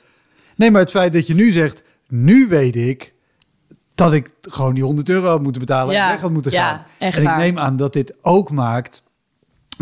[0.63, 1.83] Nee, maar het feit dat je nu zegt...
[2.07, 3.13] nu weet ik
[3.95, 5.93] dat ik gewoon die 100 euro had moeten betalen...
[5.93, 6.85] Ja, en weg had moeten ja, gaan.
[6.99, 9.03] echt en ik neem aan dat dit ook maakt...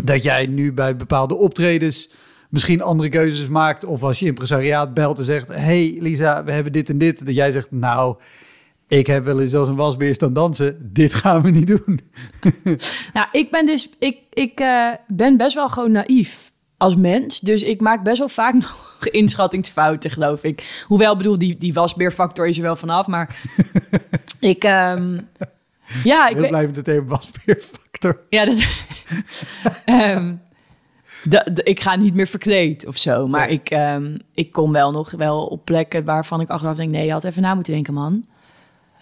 [0.04, 2.10] dat jij nu bij bepaalde optredens...
[2.50, 3.84] misschien andere keuzes maakt...
[3.84, 5.48] of als je impresariaat belt en zegt...
[5.48, 7.26] hey Lisa, we hebben dit en dit.
[7.26, 8.16] Dat jij zegt, nou...
[8.88, 10.90] Ik heb wel eens als een wasbeer staan dansen.
[10.92, 12.00] Dit gaan we niet doen.
[13.14, 16.51] Nou, ik ben dus, ik, ik eh, ben best wel gewoon naïef
[16.82, 17.40] als mens.
[17.40, 20.84] Dus ik maak best wel vaak nog inschattingsfouten, geloof ik.
[20.86, 23.06] Hoewel, ik bedoel, die, die wasbeerfactor is er wel vanaf.
[23.06, 23.36] Maar
[24.40, 25.18] ik, ehm,
[26.04, 28.20] ja, ik Heel weet, blij met de term wasbeerfactor.
[28.28, 28.66] Ja, dat.
[29.84, 30.34] Ehm,
[31.64, 33.26] ik ga niet meer verkleed of zo.
[33.26, 36.90] Maar ik, ehm, ik kom wel nog wel op plekken waarvan ik achteraf denk...
[36.90, 38.24] nee, je had even na moeten denken, man.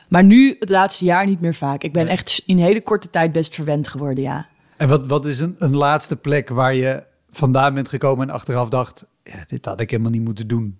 [0.08, 1.82] Maar nu, het laatste jaar, niet meer vaak.
[1.82, 4.48] Ik ben echt in een hele korte tijd best verwend geworden, ja.
[4.76, 8.68] En wat, wat is een, een laatste plek waar je vandaan bent gekomen en achteraf
[8.68, 9.06] dacht...
[9.24, 10.78] Ja, dit had ik helemaal niet moeten doen.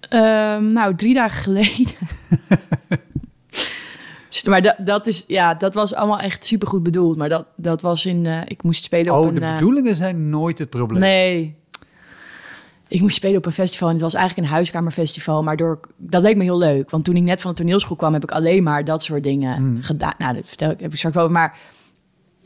[0.00, 1.94] Ehm, nou, drie dagen geleden.
[4.48, 7.16] maar dat, dat, is, ja, dat was allemaal echt supergoed bedoeld.
[7.16, 8.26] Maar dat, dat was in...
[8.26, 9.34] eh, ik moest spelen op Oh, een...
[9.34, 11.00] de eh, bedoelingen zijn nooit het probleem.
[11.00, 11.56] Nee.
[12.88, 15.42] Ik moest spelen op een festival en het was eigenlijk een huiskamerfestival.
[15.42, 16.90] Maar door, dat leek me heel leuk.
[16.90, 19.56] Want toen ik net van de toneelschool kwam, heb ik alleen maar dat soort dingen
[19.56, 19.82] Hmm.
[19.82, 20.14] gedaan.
[20.18, 21.30] Nou, dat vertel ik, heb ik straks over.
[21.30, 21.58] Maar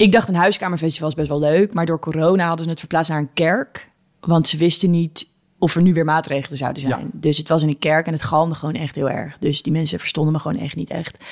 [0.03, 1.75] ik dacht een huiskamerfestival is best wel leuk.
[1.75, 3.91] Maar door corona hadden ze het verplaatst naar een kerk.
[4.21, 7.11] Want ze wisten niet of er nu weer maatregelen zouden zijn.
[7.15, 9.37] Dus het was in een kerk en het galmde gewoon echt heel erg.
[9.38, 11.25] Dus die mensen verstonden me gewoon echt niet echt.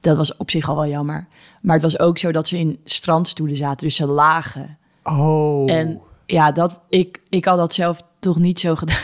[0.00, 1.26] Dat was op zich al wel jammer.
[1.62, 3.86] Maar het was ook zo dat ze in strandstoelen zaten.
[3.86, 4.78] Dus ze lagen.
[5.02, 8.96] Oh, En ja, dat, ik, ik had dat zelf toch niet zo gedaan.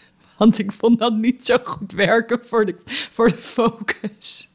[0.38, 4.50] Want ik vond dat niet zo goed werken voor de, voor de focus.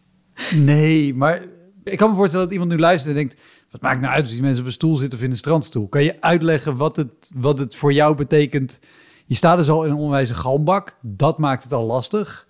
[0.56, 1.44] nee, maar
[1.84, 3.42] ik kan me voorstellen dat iemand nu luistert en denkt...
[3.72, 5.88] Wat maakt nou uit als die mensen op een stoel zitten of in een strandstoel?
[5.88, 8.80] Kan je uitleggen wat het, wat het voor jou betekent?
[9.26, 10.96] Je staat dus al in een onwijze galmbak.
[11.02, 12.48] Dat maakt het al lastig.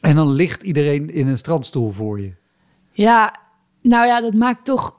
[0.00, 2.32] En dan ligt iedereen in een strandstoel voor je.
[2.92, 3.36] Ja,
[3.82, 4.98] nou ja, dat maakt toch...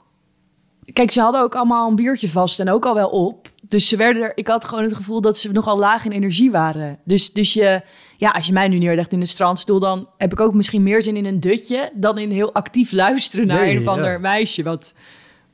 [0.94, 3.48] Kijk, ze hadden ook allemaal een biertje vast en ook al wel op.
[3.72, 4.32] Dus ze werden er...
[4.36, 7.00] Ik had gewoon het gevoel dat ze nogal laag in energie waren.
[7.04, 7.82] Dus, dus je...
[8.18, 9.80] Ja, als je mij nu neerlegt in een strandstoel...
[9.80, 11.92] dan heb ik ook misschien meer zin in een dutje...
[11.94, 14.18] dan in heel actief luisteren naar Nee, een of ander ja.
[14.18, 14.64] meisje...
[14.64, 14.94] wat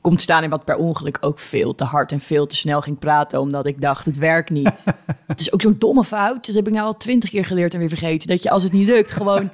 [0.00, 2.98] komt staan en wat per ongeluk ook veel te hard en veel te snel ging
[2.98, 3.40] praten...
[3.40, 4.84] omdat ik dacht, het werkt niet.
[5.26, 6.44] het is ook zo'n domme fout.
[6.44, 8.28] Dus heb ik nou al twintig keer geleerd en weer vergeten...
[8.28, 9.50] dat je als het niet lukt gewoon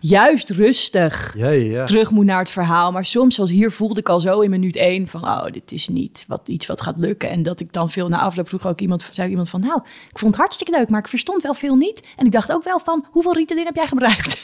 [0.00, 2.92] juist rustig Ja, ja, terug moet naar het verhaal.
[2.92, 5.24] Maar soms, zoals hier, voelde ik al zo in minuut één van...
[5.24, 7.28] oh, dit is niet wat, iets wat gaat lukken.
[7.28, 9.60] En dat ik dan veel na afloop vroeg ook iemand, zei iemand van...
[9.60, 12.02] nou, ik vond het hartstikke leuk, maar ik verstond wel veel niet.
[12.16, 14.40] En ik dacht ook wel van, hoeveel Ritalin heb jij gebruikt?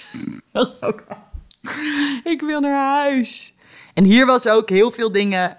[2.25, 3.55] Ik wil naar huis.
[3.95, 5.57] En hier was ook heel veel dingen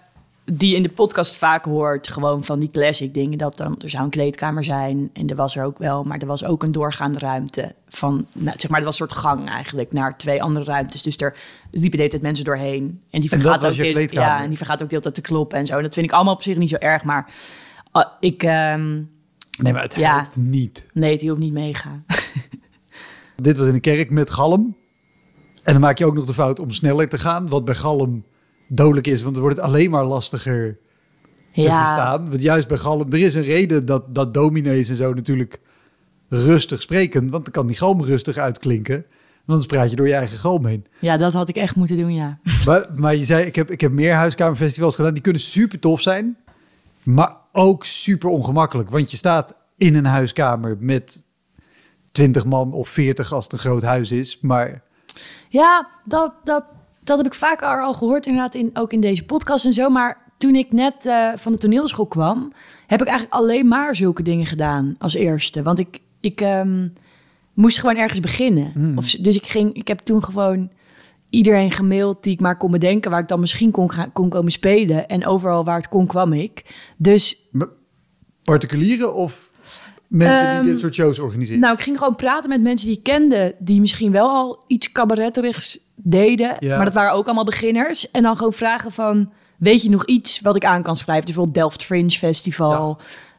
[0.54, 2.08] die in de podcast vaak hoort.
[2.08, 3.38] Gewoon van die classic dingen.
[3.38, 5.10] Dat dan, er zou een kleedkamer zijn.
[5.14, 6.04] En er was er ook wel.
[6.04, 7.76] Maar er was ook een doorgaande ruimte.
[7.90, 11.02] Van, nou, zeg maar, er was een soort gang eigenlijk naar twee andere ruimtes.
[11.02, 11.36] Dus er
[11.72, 13.02] liepen de hele tijd mensen doorheen.
[13.10, 14.12] En die dat vergaat ook?
[14.12, 15.76] Ja, en die vergaat ook de hele tijd te kloppen en zo.
[15.76, 17.04] En dat vind ik allemaal op zich niet zo erg.
[17.04, 17.30] Maar
[17.92, 19.02] ah, ik, ehm,
[19.58, 20.16] Nee, maar het Ja.
[20.20, 20.86] helpt niet.
[20.94, 22.06] Nee, die hoeft niet meegaan.
[23.36, 24.76] Dit was in de kerk met galm.
[25.64, 27.50] En dan maak je ook nog de fout om sneller te gaan.
[27.50, 28.24] Wat bij galm
[28.68, 30.78] dodelijk is, want dan wordt het alleen maar lastiger
[31.54, 32.30] te Ja, verstaan.
[32.30, 35.60] Want juist bij galm, er is een reden dat, dat dominees en zo natuurlijk
[36.30, 37.30] rustig spreken.
[37.30, 38.96] Want dan kan die galm rustig uitklinken.
[38.96, 40.86] En anders praat je door je eigen galm heen.
[41.00, 42.40] ja, dat had ik echt moeten doen, ja.
[42.66, 45.14] Maar, maar je zei, ik heb, ik heb meer huiskamerfestivals gedaan.
[45.14, 46.38] Die kunnen super tof zijn.
[47.04, 48.90] Maar ook super ongemakkelijk.
[48.90, 51.24] Want je staat in een huiskamer met
[52.12, 54.38] 20 man of 40 als het een groot huis is.
[54.42, 54.82] Maar
[55.50, 56.64] Ja, dat, dat,
[57.08, 59.90] dat heb ik vaker al gehoord, inderdaad, in, ook in deze podcast en zo.
[59.90, 62.52] Maar toen ik net eh, van de toneelschool kwam,
[62.88, 65.64] heb ik eigenlijk alleen maar zulke dingen gedaan als eerste.
[65.64, 66.88] Want ik, ik ehm,
[67.54, 68.72] moest gewoon ergens beginnen.
[68.74, 68.98] Hmm.
[68.98, 70.72] Of, dus ik, ging, ik heb toen gewoon
[71.30, 74.52] iedereen gemaild die ik maar kon bedenken, waar ik dan misschien kon, gaan, kon komen
[74.52, 75.08] spelen.
[75.08, 76.66] En overal waar het kon, kwam ik.
[76.98, 77.50] Dus
[78.44, 79.52] particulieren of
[80.08, 81.60] mensen Ehm, die dit soort shows organiseren?
[81.62, 84.92] Nou, ik ging gewoon praten met mensen die ik kende, die misschien wel al iets
[84.92, 86.56] cabaretterigs deden.
[86.60, 86.76] Ja.
[86.76, 88.12] Maar dat waren ook allemaal beginners.
[88.12, 91.26] En dan gewoon vragen van, weet je nog iets wat ik aan kan schrijven?
[91.26, 92.98] Dus bijvoorbeeld Delft Fringe Festival.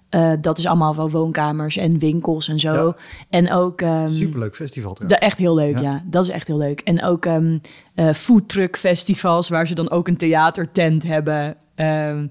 [0.08, 2.74] Eh, dat is allemaal van woonkamers en winkels en zo.
[2.86, 2.94] Ja.
[3.30, 3.80] En ook...
[3.80, 5.20] ehm, Superleuk festival trouwens.
[5.22, 5.80] echt heel leuk, Ja.
[5.82, 6.02] ja.
[6.06, 6.80] Dat is echt heel leuk.
[6.80, 7.58] En ook ehm
[7.94, 11.56] eh, foodtruck festivals, waar ze dan ook een theatertent hebben.
[11.74, 12.26] Ehm,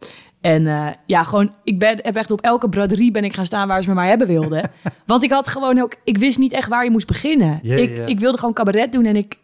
[0.48, 3.68] en eh, ja, gewoon, ik ben, heb echt op elke braderie ben ik gaan staan
[3.68, 4.72] waar ze me maar hebben wilden.
[5.06, 7.60] Want ik had gewoon ook, ik wist niet echt waar je moest beginnen.
[7.64, 9.38] Ik, ik wilde gewoon cabaret doen en ik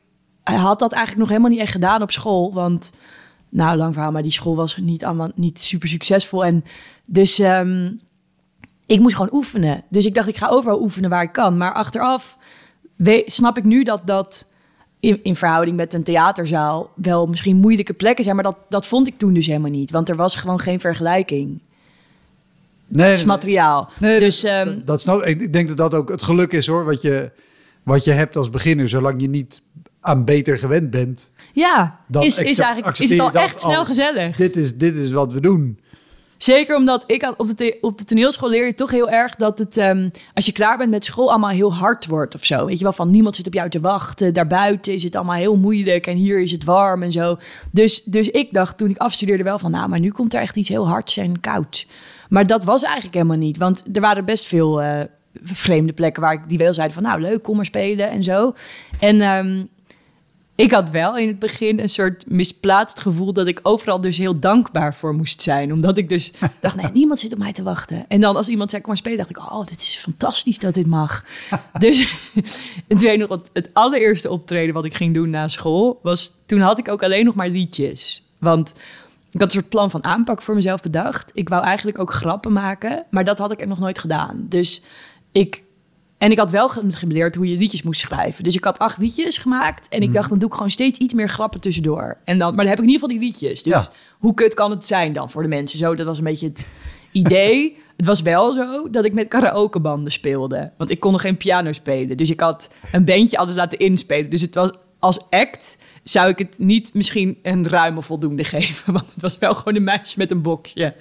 [0.43, 2.53] had dat eigenlijk nog helemaal niet echt gedaan op school.
[2.53, 2.93] Want,
[3.49, 6.45] nou, lang verhaal, maar die school was niet, allemaal, niet super succesvol.
[6.45, 6.63] En
[7.05, 7.91] dus ehm,
[8.85, 9.83] ik moest gewoon oefenen.
[9.89, 11.57] Dus ik dacht, ik ga overal oefenen waar ik kan.
[11.57, 12.37] Maar achteraf
[12.95, 14.51] we- snap ik nu dat dat
[15.03, 18.35] in, in verhouding met een theaterzaal wel misschien moeilijke plekken zijn.
[18.35, 19.91] Maar dat, dat vond ik toen dus helemaal niet.
[19.91, 21.59] Want er was gewoon geen vergelijking.
[22.87, 23.89] nee, is materiaal.
[23.99, 25.41] nee, dus dat, ehm, dat, dat snap ik.
[25.41, 26.85] Ik denk dat dat ook het geluk is hoor.
[26.85, 27.31] Wat je,
[27.83, 28.89] wat je hebt als beginner.
[28.89, 29.61] Zolang je niet
[29.99, 31.31] aan beter gewend bent.
[31.53, 34.35] ja, dan is, is eigenlijk is het al echt snel gezellig.
[34.35, 35.79] Dit is, dit is wat we doen.
[36.43, 39.77] Zeker omdat ik op, de op de toneelschool leer je toch heel erg dat het,
[39.77, 42.65] ehm, als je klaar bent met school, allemaal heel hard wordt of zo.
[42.65, 44.33] Weet je wel, van niemand zit op jou te wachten.
[44.33, 47.37] Daarbuiten is het allemaal heel moeilijk en hier is het warm en zo.
[47.71, 50.55] Dus, dus ik dacht toen ik afstudeerde wel van, nou, maar nu komt er echt
[50.55, 51.87] iets heel hards en koud.
[52.29, 54.99] Maar dat was eigenlijk helemaal niet, want er waren best veel eh,
[55.33, 58.53] vreemde plekken waar ik die wel zeiden van, nou, leuk, kom maar spelen en zo.
[58.99, 59.63] En ehm,
[60.55, 64.39] ik had wel in het begin een soort misplaatst gevoel dat ik overal dus heel
[64.39, 65.71] dankbaar voor moest zijn.
[65.71, 68.05] Omdat ik dus dacht, nee, niemand zit op mij te wachten.
[68.07, 70.73] En dan als iemand zei, kom maar spelen, dacht ik, oh, dit is fantastisch dat
[70.73, 71.25] dit mag.
[71.79, 72.17] dus
[72.87, 76.77] en toen nog het allereerste optreden wat ik ging doen na school, was toen had
[76.77, 78.23] ik ook alleen nog maar liedjes.
[78.39, 78.73] Want
[79.31, 81.31] ik had een soort plan van aanpak voor mezelf bedacht.
[81.33, 84.45] Ik wou eigenlijk ook grappen maken, maar dat had ik nog nooit gedaan.
[84.49, 84.83] Dus
[85.31, 85.62] ik
[86.23, 88.43] en ik had wel ge- geleerd hoe je liedjes moest schrijven.
[88.43, 89.87] Dus ik had acht liedjes gemaakt.
[89.89, 92.17] En ik dacht, dan doe ik gewoon steeds iets meer grappen tussendoor.
[92.23, 93.63] En dan, maar dan heb ik in ieder geval die liedjes.
[93.63, 93.87] Dus Ja.
[94.19, 95.77] hoe kut kan het zijn dan voor de mensen?
[95.79, 96.67] Zo, dat was een beetje het
[97.11, 97.77] idee.
[97.97, 100.71] het was wel zo dat ik met karaokebanden speelde.
[100.77, 102.17] Want ik kon nog geen piano spelen.
[102.17, 104.29] Dus ik had een bandje alles laten inspelen.
[104.29, 108.93] Dus het was als act zou ik het niet misschien een ruime voldoende geven.
[108.93, 110.95] Want het was wel gewoon een meisje met een boxje.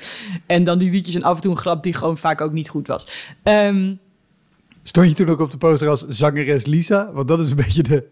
[0.47, 2.69] En dan die liedjes en af en toe een grap die gewoon vaak ook niet
[2.69, 3.09] goed was.
[3.43, 3.95] Ehm,
[4.83, 7.13] Stond je toen ook op de poster als zangeres Lisa?
[7.13, 8.09] Want dat is een beetje de,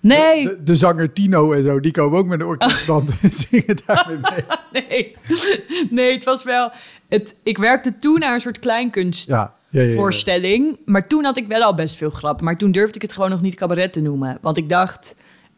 [0.00, 1.80] nee, de, de zanger Tino en zo.
[1.80, 4.44] Die komen ook met een orkestband en zingen daarmee mee.
[4.88, 5.16] nee.
[5.90, 6.72] nee, het was wel...
[7.08, 9.44] Het, ik werkte toen naar een soort kleinkunstvoorstelling.
[9.70, 10.82] Ja, ja, ja, ja.
[10.84, 12.44] Maar toen had ik wel al best veel grappen.
[12.44, 14.38] Maar toen durfde ik het gewoon nog niet cabaret te noemen.
[14.40, 15.14] Want ik dacht...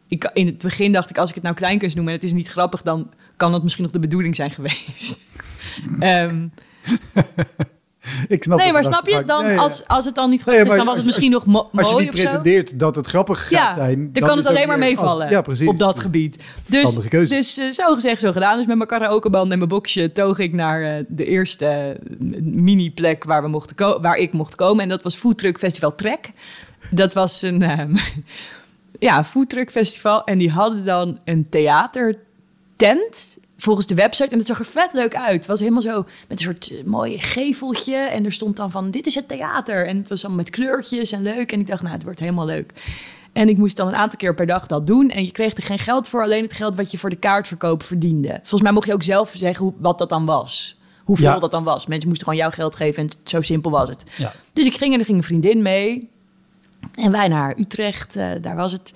[0.07, 2.33] Ik, in het begin dacht ik, als ik het nou kleinkunst noem en het is
[2.33, 2.81] niet grappig...
[2.81, 5.19] dan kan dat misschien nog de bedoeling zijn geweest.
[5.99, 6.47] Ehm,
[8.27, 9.23] Ik snap nee, maar snap je?
[9.25, 9.57] Dan.
[9.57, 11.69] Als, als het dan niet Nee, grappig maar is, dan was het misschien nog mo-
[11.73, 12.23] Als je mooi niet zo.
[12.23, 13.95] pretendeert dat het grappig gaat Ja, zijn...
[14.03, 15.67] dan, dan kan het alleen maar als- meevallen Ja, precies.
[15.67, 16.43] op dat gebied.
[16.65, 18.57] Dus, dus eh, zo gezegd, zo gedaan.
[18.57, 21.99] Dus met mijn karaokeband en mijn boxje toog ik naar eh, de eerste eh,
[22.41, 24.83] mini-plek waar, we mochten waar ik mocht komen.
[24.83, 26.31] En dat was Food Truck Festival Trek.
[26.91, 27.95] Dat was een ehm,
[28.99, 30.23] ja, Food Truck Festival.
[30.23, 34.29] En die hadden dan een theatertent volgens de website.
[34.29, 35.33] En het zag er vet leuk uit.
[35.33, 37.95] Het was helemaal zo met een soort eh, mooi geveltje.
[37.95, 39.87] En er stond dan van, dit is het theater.
[39.87, 41.51] En het was allemaal met kleurtjes en leuk.
[41.51, 42.73] En ik dacht, nou, het wordt helemaal leuk.
[43.33, 45.09] En ik moest dan een aantal keer per dag dat doen.
[45.09, 47.83] En je kreeg er geen geld voor, alleen het geld wat je voor de kaartverkoop
[47.83, 48.29] verdiende.
[48.33, 50.79] Volgens mij mocht je ook zelf zeggen hoe, wat dat dan was.
[51.03, 51.39] Hoeveel Ja.
[51.39, 51.85] dat dan was.
[51.87, 54.03] Mensen moesten gewoon jouw geld geven en zo simpel was het.
[54.17, 54.33] Ja.
[54.53, 56.09] Dus ik ging en er ging een vriendin mee.
[56.93, 58.93] En wij naar Utrecht, eh, daar was het.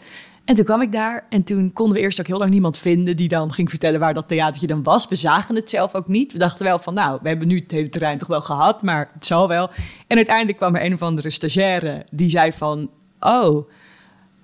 [0.47, 3.15] En toen kwam ik daar en toen konden we eerst ook heel lang niemand vinden
[3.15, 5.07] die dan ging vertellen waar dat theatertje dan was.
[5.07, 6.31] We zagen het zelf ook niet.
[6.31, 9.09] We dachten wel van, nou, we hebben nu het hele terrein toch wel gehad, maar
[9.13, 9.69] het zal wel.
[10.07, 13.69] En uiteindelijk kwam er een of andere stagiaire die zei van, oh,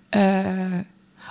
[0.10, 0.80] eh,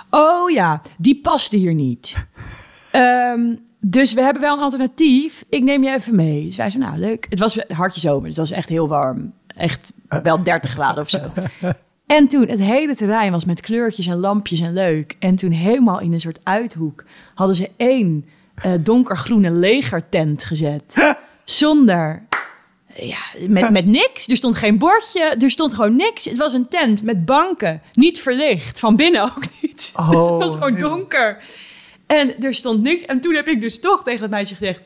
[0.09, 2.13] oh ja, die paste hier niet.
[2.91, 5.45] Ehm, dus we hebben wel een alternatief.
[5.49, 6.45] Ik neem je even mee.
[6.45, 7.25] Dus wij zeiden, nou leuk.
[7.29, 9.33] Het was hartje zomer, dus het was echt heel warm.
[9.47, 11.19] Echt wel 30 graden of zo.
[12.13, 15.15] En toen, het hele terrein was met kleurtjes en lampjes en leuk.
[15.19, 17.03] En toen helemaal in een soort uithoek
[17.35, 18.25] hadden ze één
[18.65, 21.15] uh, donkergroene legertent gezet.
[21.43, 22.23] Zonder,
[22.95, 24.27] ja, met, met niks.
[24.27, 26.25] Er stond geen bordje, er stond gewoon niks.
[26.25, 28.79] Het was een tent met banken, niet verlicht.
[28.79, 29.91] Van binnen ook niet.
[29.95, 31.37] Oh, dus het was gewoon donker.
[32.07, 33.05] En er stond niks.
[33.05, 34.81] En toen heb ik dus toch tegen het meisje gezegd...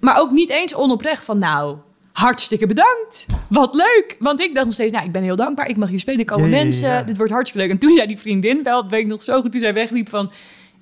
[0.00, 1.38] maar ook niet eens onoprecht van...
[1.38, 1.76] nou,
[2.18, 3.26] hartstikke bedankt.
[3.48, 4.16] Wat leuk.
[4.18, 5.68] Want ik dacht nog steeds, nou, ik ben heel dankbaar.
[5.68, 7.06] Ik mag hier spelen, ik komen mensen.
[7.06, 7.74] Dit wordt hartstikke leuk.
[7.74, 10.08] En toen zei die vriendin wel, dat weet ik nog zo goed, toen zij wegliep
[10.08, 10.30] van...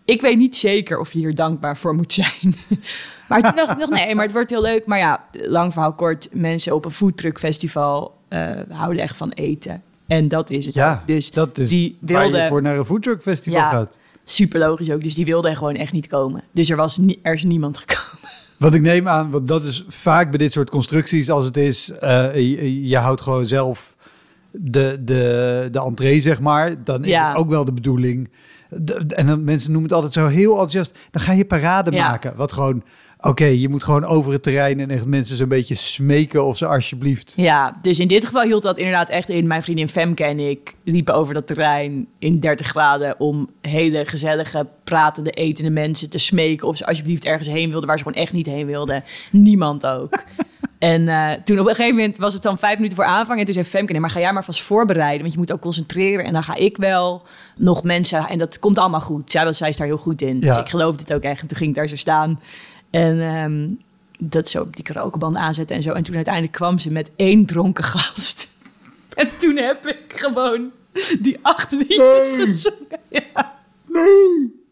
[0.04, 2.54] Ik weet niet zeker of je hier dankbaar voor moet zijn.
[3.28, 4.86] maar toen dacht ik nog, nee, maar het wordt heel leuk.
[4.86, 9.82] Maar ja, lang verhaal kort, mensen op een foodtruckfestival uh, houden echt van eten.
[10.06, 12.84] En dat is het ja, Dus dat is die wilde, waar je voor naar een
[12.84, 13.98] foodtruckfestival ja, gaat.
[14.22, 15.02] Super logisch ook.
[15.02, 16.42] Dus die wilde gewoon echt niet komen.
[16.52, 18.15] Dus er was er is niemand gekomen.
[18.58, 21.90] Wat ik neem aan, want dat is vaak bij dit soort constructies als het is,
[22.02, 23.96] uh, je, je, houdt gewoon zelf
[24.50, 26.84] de, de, de entree, zeg maar.
[26.84, 28.30] Dan is het ook wel de bedoeling.
[29.08, 30.98] en dan mensen noemen het altijd zo heel enthousiast.
[31.10, 32.36] Dan ga je parade maken.
[32.36, 32.82] Wat gewoon
[33.20, 36.66] Oké, je moet gewoon over het terrein en echt mensen zo'n beetje smeken of ze
[36.66, 37.32] alsjeblieft.
[37.36, 39.46] Ja, dus in dit geval hield dat inderdaad echt in.
[39.46, 44.66] Mijn vriendin Femke en ik liepen over dat terrein in 30 graden om hele gezellige,
[44.84, 48.32] pratende, etende mensen te smeken of ze alsjeblieft ergens heen wilden waar ze gewoon echt
[48.32, 49.04] niet heen wilden.
[49.30, 50.18] Niemand ook.
[50.78, 53.38] En uh, toen op een gegeven moment was het dan vijf minuten voor aanvang.
[53.38, 55.20] En toen zei Femke, nee, maar ga jij maar vast voorbereiden.
[55.20, 56.24] Want je moet ook concentreren.
[56.24, 57.22] En dan ga ik wel
[57.56, 58.28] nog mensen...
[58.28, 59.30] En dat komt allemaal goed.
[59.30, 60.40] Zij, zij is daar heel goed in.
[60.40, 60.52] Ja.
[60.52, 61.40] Dus ik geloofde het ook echt.
[61.40, 62.40] En toen ging ik daar zo staan.
[62.90, 63.78] En um,
[64.18, 65.92] dat zo die karaokeband aanzetten en zo.
[65.92, 68.48] En toen uiteindelijk kwam ze met één dronken gast.
[69.14, 70.70] En toen heb ik gewoon
[71.20, 72.44] die acht liedjes nee.
[72.44, 73.00] gezongen.
[73.08, 73.58] Ja.
[73.86, 74.64] Nee.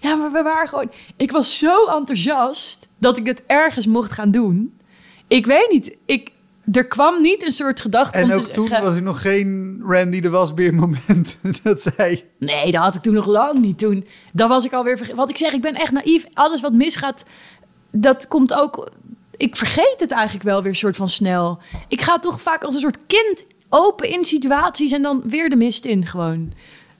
[0.00, 0.90] Ja, maar we waren gewoon...
[1.16, 4.78] Ik was zo enthousiast dat ik het ergens mocht gaan doen.
[5.28, 6.30] Ik weet niet, ik,
[6.72, 8.18] er kwam niet een soort gedachte.
[8.18, 12.24] En ook toen was er nog geen Randy de Wasbeer moment dat zei.
[12.38, 13.78] Nee, dat had ik toen nog lang niet.
[13.78, 15.20] Toen, dat was ik alweer vergeten.
[15.20, 16.24] Wat ik zeg, ik ben echt naïef.
[16.32, 17.24] Alles wat misgaat,
[17.90, 18.90] dat komt ook.
[19.36, 21.58] Ik vergeet het eigenlijk wel weer soort van snel.
[21.88, 25.56] Ik ga toch vaak als een soort kind open in situaties en dan weer de
[25.56, 26.52] mist in gewoon.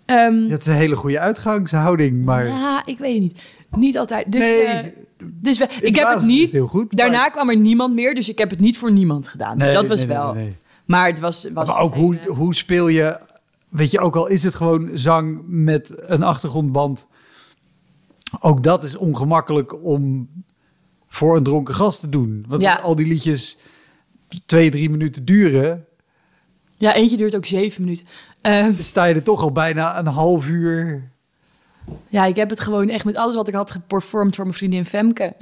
[0.06, 2.46] Um, ja, het is een hele goede uitgangshouding, maar.
[2.46, 3.42] Ja, ik weet het niet.
[3.76, 4.32] Niet altijd.
[4.32, 4.66] Dus, nee.
[4.66, 4.90] Uh,
[5.22, 6.52] dus we, ik heb het niet.
[6.52, 9.56] Heel goed, Daarna kwam er niemand meer, dus ik heb het niet voor niemand gedaan.
[9.56, 10.36] Nee, dat was nee, wel.
[10.84, 11.48] Maar het was.
[11.52, 13.20] was maar ook hoe, hoe speel je.
[13.68, 17.06] Weet je, ook al is het gewoon zang met een achtergrondband.
[18.40, 20.28] Ook dat is ongemakkelijk om
[21.08, 22.44] voor een dronken gast te doen.
[22.48, 22.74] Want ja.
[22.74, 23.58] al die liedjes
[24.46, 25.84] twee, drie minuten duren.
[26.76, 28.06] Ja, eentje duurt ook zeven minuten.
[28.42, 31.10] Uh, sta je er toch al bijna een half uur
[32.08, 34.84] ja, ik heb het gewoon echt met alles wat ik had geperformed voor mijn vriendin
[34.84, 35.36] Femke.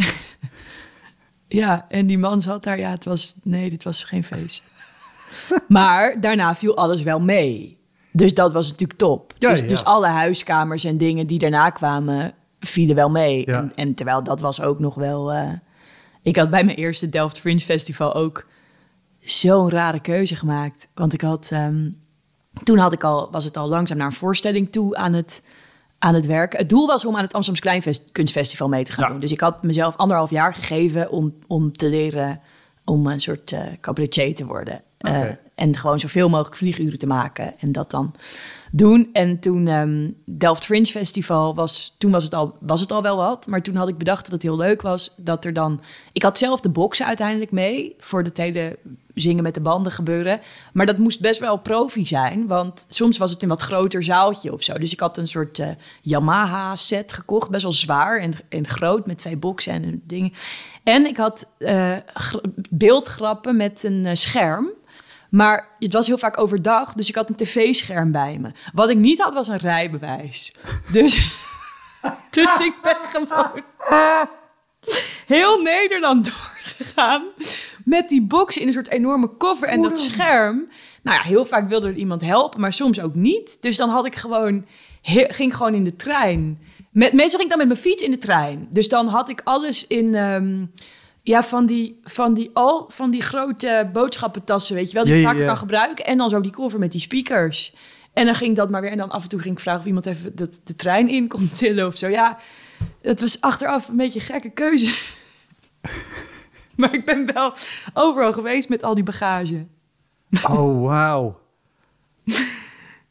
[1.48, 2.78] ja, en die man zat daar.
[2.78, 3.34] Ja, het was...
[3.42, 4.64] Nee, dit was geen feest.
[5.68, 7.78] maar daarna viel alles wel mee.
[8.12, 9.34] Dus dat was natuurlijk top.
[9.38, 9.66] Ja, dus, ja.
[9.66, 13.46] dus, alle huiskamers en dingen die daarna kwamen, vielen wel mee.
[13.46, 15.32] En, en, terwijl dat was ook nog wel...
[15.32, 15.52] Uh,
[16.22, 18.46] ik had bij mijn eerste Delft Fringe Festival ook
[19.20, 20.88] zo'n rare keuze gemaakt.
[20.94, 21.50] Want ik had...
[21.52, 22.06] Um,
[22.62, 25.42] toen had ik al, was het al langzaam naar een voorstelling toe aan het
[25.98, 26.56] aan het werk.
[26.56, 29.20] Het doel was om aan het Amsterdamse Kleinkunstfestival mee te gaan doen.
[29.20, 32.40] Dus ik had mezelf anderhalf jaar gegeven om, om te leren
[32.84, 34.82] om een soort uh, cabaretier te worden.
[35.00, 38.14] Uh, en gewoon zoveel mogelijk vlieguren te maken en dat dan
[38.72, 39.08] doen.
[39.12, 43.16] En toen um, Delft Fringe Festival was, toen was het, al, was het al wel
[43.16, 43.46] wat.
[43.46, 45.80] Maar toen had ik bedacht dat het heel leuk was dat er dan...
[46.12, 48.78] Ik had zelf de boksen uiteindelijk mee voor het hele
[49.20, 50.40] zingen met de banden gebeuren.
[50.72, 54.52] Maar dat moest best wel profi zijn, want soms was het een wat groter zaaltje
[54.52, 54.78] of zo.
[54.78, 55.68] Dus ik had een soort uh,
[56.02, 60.32] Yamaha set gekocht, best wel zwaar en, en groot met twee boksen en dingen.
[60.82, 61.96] En ik had uh,
[62.70, 64.70] beeldgrappen met een uh, scherm.
[65.30, 68.50] Maar het was heel vaak overdag, dus ik had een tv-scherm bij me.
[68.72, 70.54] Wat ik niet had, was een rijbewijs.
[70.92, 71.30] Dus,
[72.30, 73.62] dus ik ben gewoon
[75.36, 77.22] heel Nederland doorgegaan
[77.88, 80.68] met die box in een soort enorme koffer en dat scherm.
[81.02, 83.62] Nou ja, heel vaak wilde er iemand helpen, maar soms ook niet.
[83.62, 84.66] Dus dan had ik gewoon,
[85.02, 86.58] ging gewoon in de trein.
[86.90, 88.68] Met, meestal ging ik dan met mijn fiets in de trein.
[88.70, 90.14] Dus dan had ik alles in...
[90.14, 90.72] Um,
[91.22, 95.22] ja, van die, van, die al, van die grote boodschappentassen, weet je wel, die je
[95.22, 96.06] vaak kan gebruiken.
[96.06, 97.74] En dan zo die koffer met die speakers.
[98.12, 98.90] En dan ging dat maar weer.
[98.90, 101.28] En dan af en toe ging ik vragen of iemand even de, de trein in
[101.28, 102.08] kon tillen of zo.
[102.08, 102.38] Ja,
[103.02, 104.94] het was achteraf een beetje een gekke keuze.
[106.80, 107.52] maar ik ben wel
[107.94, 109.66] overal geweest met al die bagage.
[110.42, 111.40] Oh, wauw.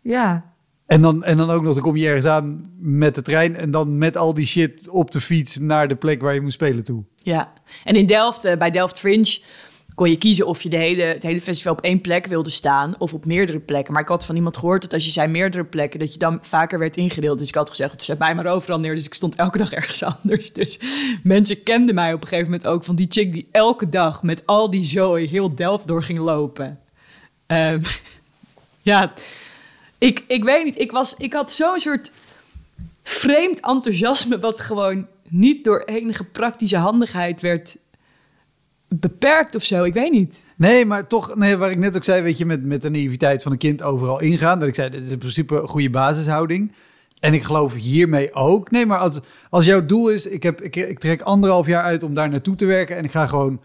[0.01, 0.53] ja.
[0.85, 3.71] En dan, en dan ook nog, dan kom je ergens aan met de trein en
[3.71, 6.83] dan met al die shit op de fiets naar de plek waar je moet spelen
[6.83, 7.03] toe.
[7.15, 7.53] Ja,
[7.83, 9.39] en in Delft, uh, bij Delft Fringe,
[9.97, 12.95] kon je kiezen of je de hele, het hele festival op één plek wilde staan
[12.97, 13.93] of op meerdere plekken.
[13.93, 16.39] Maar ik had van iemand gehoord dat als je zei meerdere plekken, dat je dan
[16.41, 17.37] vaker werd ingedeeld.
[17.37, 18.95] Dus ik had gezegd, zet mij maar overal neer.
[18.95, 20.53] Dus ik stond elke dag ergens anders.
[20.53, 20.79] Dus
[21.23, 24.41] mensen kenden mij op een gegeven moment ook van die chick die elke dag met
[24.45, 26.79] al die zooi heel Delft door ging lopen.
[27.47, 27.81] Um,
[28.81, 29.13] ja,
[29.97, 30.79] ik, ik weet niet.
[30.79, 32.11] Ik, was, ik had zo'n soort
[33.03, 37.77] vreemd enthousiasme, wat gewoon niet door enige praktische handigheid werd
[38.87, 39.83] beperkt of zo.
[39.83, 40.45] Ik weet niet.
[40.55, 43.43] Nee, maar toch, nee, waar ik net ook zei, weet je, met, met de naïviteit
[43.43, 44.59] van een kind overal ingaan.
[44.59, 46.71] Dat ik zei, dit is in principe een goede basishouding.
[47.19, 48.71] En ik geloof hiermee ook.
[48.71, 49.19] Nee, maar als,
[49.49, 52.55] als jouw doel is, ik, heb, ik, ik trek anderhalf jaar uit om daar naartoe
[52.55, 52.95] te werken.
[52.95, 53.61] En ik ga gewoon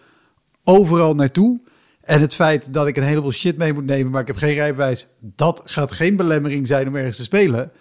[0.64, 1.61] overal naartoe.
[2.03, 4.55] En het feit dat ik een heleboel shit mee moet nemen, maar ik heb geen
[4.55, 7.73] rijbewijs, dat gaat geen belemmering zijn om ergens te spelen.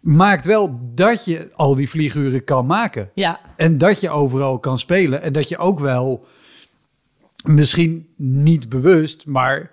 [0.00, 3.10] Maakt wel dat je al die vlieguren kan maken.
[3.14, 3.40] Ja.
[3.56, 5.22] En dat je overal kan spelen.
[5.22, 6.26] En dat je ook wel,
[7.44, 9.70] misschien niet bewust, maar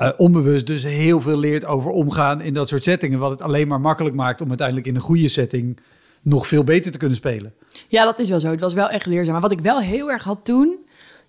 [0.00, 3.18] uh, onbewust, dus heel veel leert over omgaan in dat soort settingen.
[3.18, 5.80] Wat het alleen maar makkelijk maakt om uiteindelijk in een goede setting
[6.22, 7.54] nog veel beter te kunnen spelen.
[7.88, 8.50] Ja, dat is wel zo.
[8.50, 9.32] Het was wel echt leerzaam.
[9.32, 10.78] Maar wat ik wel heel erg had toen,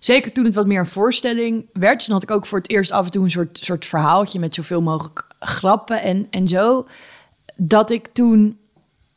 [0.00, 2.06] Zeker toen het wat meer een voorstelling werd.
[2.06, 4.54] Dan had ik ook voor het eerst af en toe een soort, soort verhaaltje met
[4.54, 6.86] zoveel mogelijk grappen en, en zo.
[7.56, 8.58] Dat ik toen.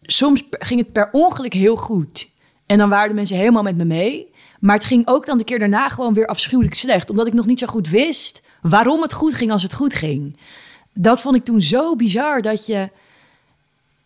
[0.01, 2.30] Soms ging het per ongeluk heel goed.
[2.65, 4.32] En dan waren de mensen helemaal met me mee.
[4.64, 7.09] Maar het ging ook dan de keer daarna gewoon weer afschuwelijk slecht.
[7.09, 10.38] Omdat ik nog niet zo goed wist waarom het goed ging als het goed ging.
[10.93, 12.89] Dat vond ik toen zo bizar dat je.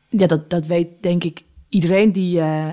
[0.10, 2.70] Ja, dat, dat weet denk ik iedereen die, uh,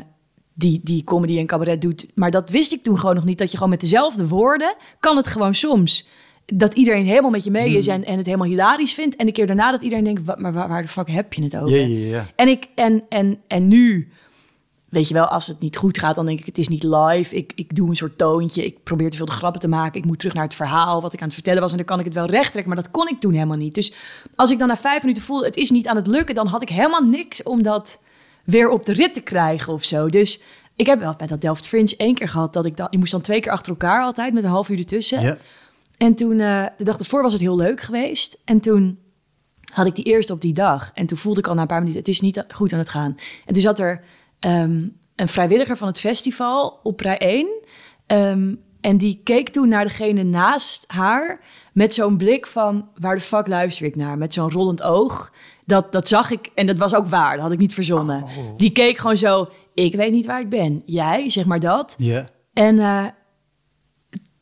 [0.55, 2.07] die, die comedy en cabaret doet.
[2.15, 3.39] Maar dat wist ik toen gewoon nog niet.
[3.39, 6.09] Dat je gewoon met dezelfde woorden kan het gewoon soms.
[6.47, 7.95] Dat iedereen helemaal met je mee is hmm.
[7.95, 9.17] en, en het helemaal hilarisch vindt.
[9.17, 11.57] En de keer daarna dat iedereen denkt, maar waar, waar de fuck heb je het
[11.57, 11.79] over?
[12.37, 14.09] En, ik, en, en, en nu,
[14.95, 17.37] weet je wel, als het niet goed gaat, dan denk ik, het is niet live.
[17.37, 18.65] Ik, ik doe een soort toontje.
[18.65, 19.99] Ik probeer te veel de grappen te maken.
[19.99, 21.71] Ik moet terug naar het verhaal wat ik aan het vertellen was.
[21.71, 22.75] En dan kan ik het wel recht trekken.
[22.75, 23.75] Maar dat kon ik toen helemaal niet.
[23.75, 23.93] Dus
[24.35, 26.63] als ik dan na vijf minuten voelde, het is niet aan het lukken, dan had
[26.63, 28.03] ik helemaal niks om dat
[28.45, 30.09] weer op de rit te krijgen of zo.
[30.09, 30.43] Dus
[30.77, 32.87] ik heb wel bij dat Delft Fringe één keer gehad dat ik dan...
[32.91, 35.21] Je moest dan twee keer achter elkaar altijd met een half uur ertussen.
[35.21, 35.37] Ja.
[35.97, 38.41] En toen, uh, de dag ervoor was het heel leuk geweest.
[38.45, 38.99] En toen
[39.73, 40.91] had ik die eerste op die dag.
[40.95, 42.89] En toen voelde ik al na een paar minuten, het is niet goed aan het
[42.89, 43.17] gaan.
[43.47, 44.05] En toen zat er
[44.47, 47.47] um, een vrijwilliger van het festival op rij 1.
[47.47, 47.57] Um,
[48.07, 51.41] ehm, en die keek toen naar degene naast haar
[51.73, 52.89] met zo'n blik van...
[52.99, 54.19] waar de fuck luister ik naar?
[54.19, 55.33] Met zo'n rollend oog.
[55.67, 57.33] Dat, dat zag ik en dat was ook waar.
[57.33, 58.23] Dat had ik niet verzonnen.
[58.23, 58.57] Oh.
[58.57, 60.83] Die keek gewoon zo, ik weet niet waar ik ben.
[60.87, 61.95] Jij, zeg maar dat.
[61.99, 62.29] Ja.
[62.53, 63.07] En uh,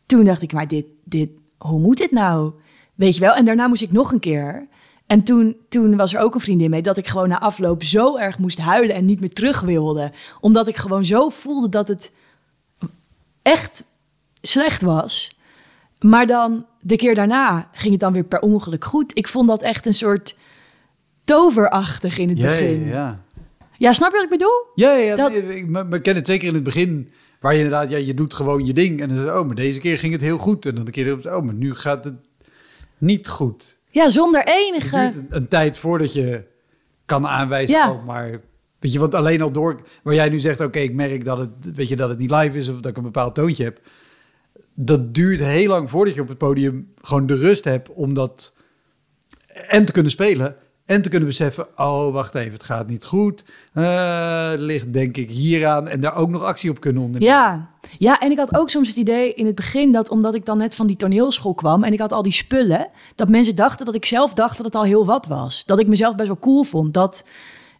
[0.06, 2.52] toen dacht ik, maar dit, dit, hoe moet dit nou?
[2.94, 3.34] Weet je wel?
[3.34, 4.68] En daarna moest ik nog een keer.
[5.06, 8.16] En toen, toen was er ook een vriendin mee dat ik gewoon na afloop zo
[8.16, 10.12] erg moest huilen en niet meer terug wilde.
[10.40, 12.12] Omdat ik gewoon zo voelde dat het
[13.42, 13.84] echt
[14.42, 15.40] slecht was.
[16.00, 19.18] Maar dan de keer daarna ging het dan weer per ongeluk goed.
[19.18, 20.36] Ik vond dat echt een soort
[21.24, 22.84] toverachtig in het begin.
[22.84, 23.24] Ja, ja.
[23.78, 24.66] ja, snap je wat ik bedoel?
[24.74, 25.32] Ja, ja, dat...
[25.32, 27.10] ik, ken het zeker in het begin.
[27.40, 29.00] Waar je inderdaad, ja, je doet gewoon je ding.
[29.00, 30.66] En dan oh, maar deze keer ging het heel goed.
[30.66, 32.14] En dan de keer oh, maar nu gaat het
[32.98, 33.80] niet goed.
[33.92, 34.96] Ja, zonder enige...
[34.96, 36.44] Het duurt een, tijd voordat je
[37.06, 37.90] kan aanwijzen, ja.
[37.90, 38.40] oh, maar...
[38.78, 39.80] Weet je, want alleen al door...
[40.02, 42.58] Waar jij nu zegt, oké, ik merk dat het, weet je, dat het niet live
[42.58, 42.68] is...
[42.68, 43.80] of dat ik een bepaald toontje heb.
[44.74, 47.88] Dat duurt heel lang voordat je op het podium gewoon de rust hebt...
[47.88, 48.56] om dat
[49.46, 50.56] en te kunnen spelen
[50.86, 53.44] en te kunnen beseffen, oh, wacht even, het gaat niet goed.
[53.74, 55.88] Uh, ligt denk ik hieraan.
[55.88, 57.34] En daar ook nog actie op kunnen ondernemen.
[57.36, 57.68] Ja.
[57.98, 60.58] ja, en ik had ook soms het idee in het begin dat omdat ik dan
[60.58, 61.84] net van die toneelschool kwam...
[61.84, 64.74] en ik had al die spullen, dat mensen dachten dat ik zelf dacht dat het
[64.74, 65.64] al heel wat was.
[65.64, 66.94] Dat ik mezelf best wel cool vond.
[66.94, 67.26] Dat,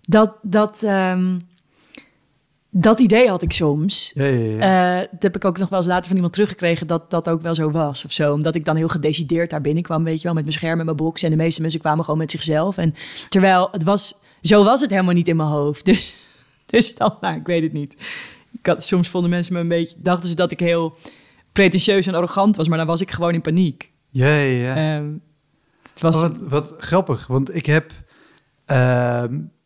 [0.01, 1.37] dat, dat, um,
[2.75, 4.11] dat idee had ik soms.
[4.15, 5.01] Ja, ja, ja.
[5.01, 7.41] Uh, dat heb ik ook nog wel eens later van iemand teruggekregen dat dat ook
[7.41, 8.33] wel zo was of zo.
[8.33, 10.97] Omdat ik dan heel gedecideerd daar binnenkwam, weet je wel, met mijn scherm en mijn
[10.97, 11.23] box.
[11.23, 12.77] En de meeste mensen kwamen gewoon met zichzelf.
[12.77, 12.95] En
[13.29, 15.85] terwijl het was, zo was het helemaal niet in mijn hoofd.
[15.93, 16.17] Dus,
[16.67, 18.13] dus dan, nou, ik weet het niet.
[18.53, 20.97] Ik had, soms vonden mensen me een beetje, dachten ze dat ik heel
[21.53, 23.91] pretentieus en arrogant was, maar dan was ik gewoon in paniek.
[24.09, 24.97] Ja, ja.
[24.97, 25.23] Um,
[25.89, 26.21] het was...
[26.21, 27.93] wat, wat grappig, want ik heb
[28.67, 29.25] uh,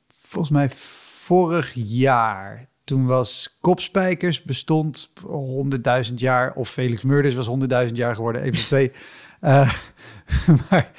[0.09, 5.13] volgens mij vorig jaar toen was Kopspijkers bestond
[6.09, 6.53] 100.000 jaar.
[6.55, 7.49] Of Felix Murders was
[7.89, 8.43] 100.000 jaar geworden.
[8.43, 8.93] Even twee.
[9.41, 9.73] Uh,
[10.71, 10.91] maar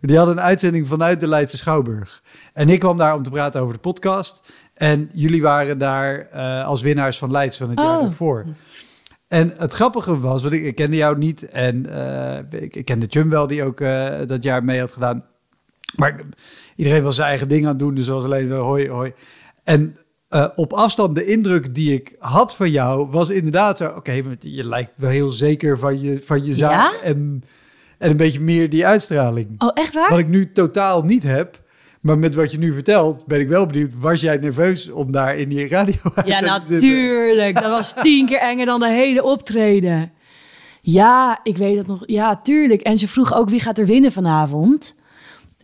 [0.00, 2.22] Die hadden een uitzending vanuit de Leidse Schouwburg.
[2.52, 4.42] En ik kwam daar om te praten over de podcast.
[4.74, 8.04] En jullie waren daar uh, als winnaars van Leids van het jaar Oh.
[8.04, 8.44] ervoor.
[9.28, 13.06] En het grappige was, want ik, ik kende jou niet en eh, ik, ik kende
[13.08, 15.24] Chum wel, die ook eh, dat jaar mee had gedaan.
[15.96, 16.20] Maar
[16.76, 19.12] iedereen was zijn eigen ding aan het doen, dus was alleen hoi, hoi.
[19.64, 19.96] En
[20.34, 23.88] eh, op afstand, de indruk die ik had van jou was inderdaad zo...
[23.88, 26.92] Oké, je lijkt wel heel zeker van je, van je zaak Ja?
[27.02, 27.44] en,
[27.98, 29.48] en een beetje meer die uitstraling.
[29.58, 30.10] Oh, echt waar?
[30.10, 31.62] Wat ik nu totaal niet heb.
[32.00, 33.90] Maar met wat je nu vertelt, ben ik wel benieuwd.
[33.98, 37.54] Was jij nerveus om daar in die radio Ja, te natuurlijk.
[37.54, 40.12] Dat was tien keer enger dan de hele optreden.
[40.80, 42.02] Ja, ik weet het nog.
[42.06, 42.80] Ja, tuurlijk.
[42.80, 44.94] En ze vroeg ook wie gaat er winnen vanavond.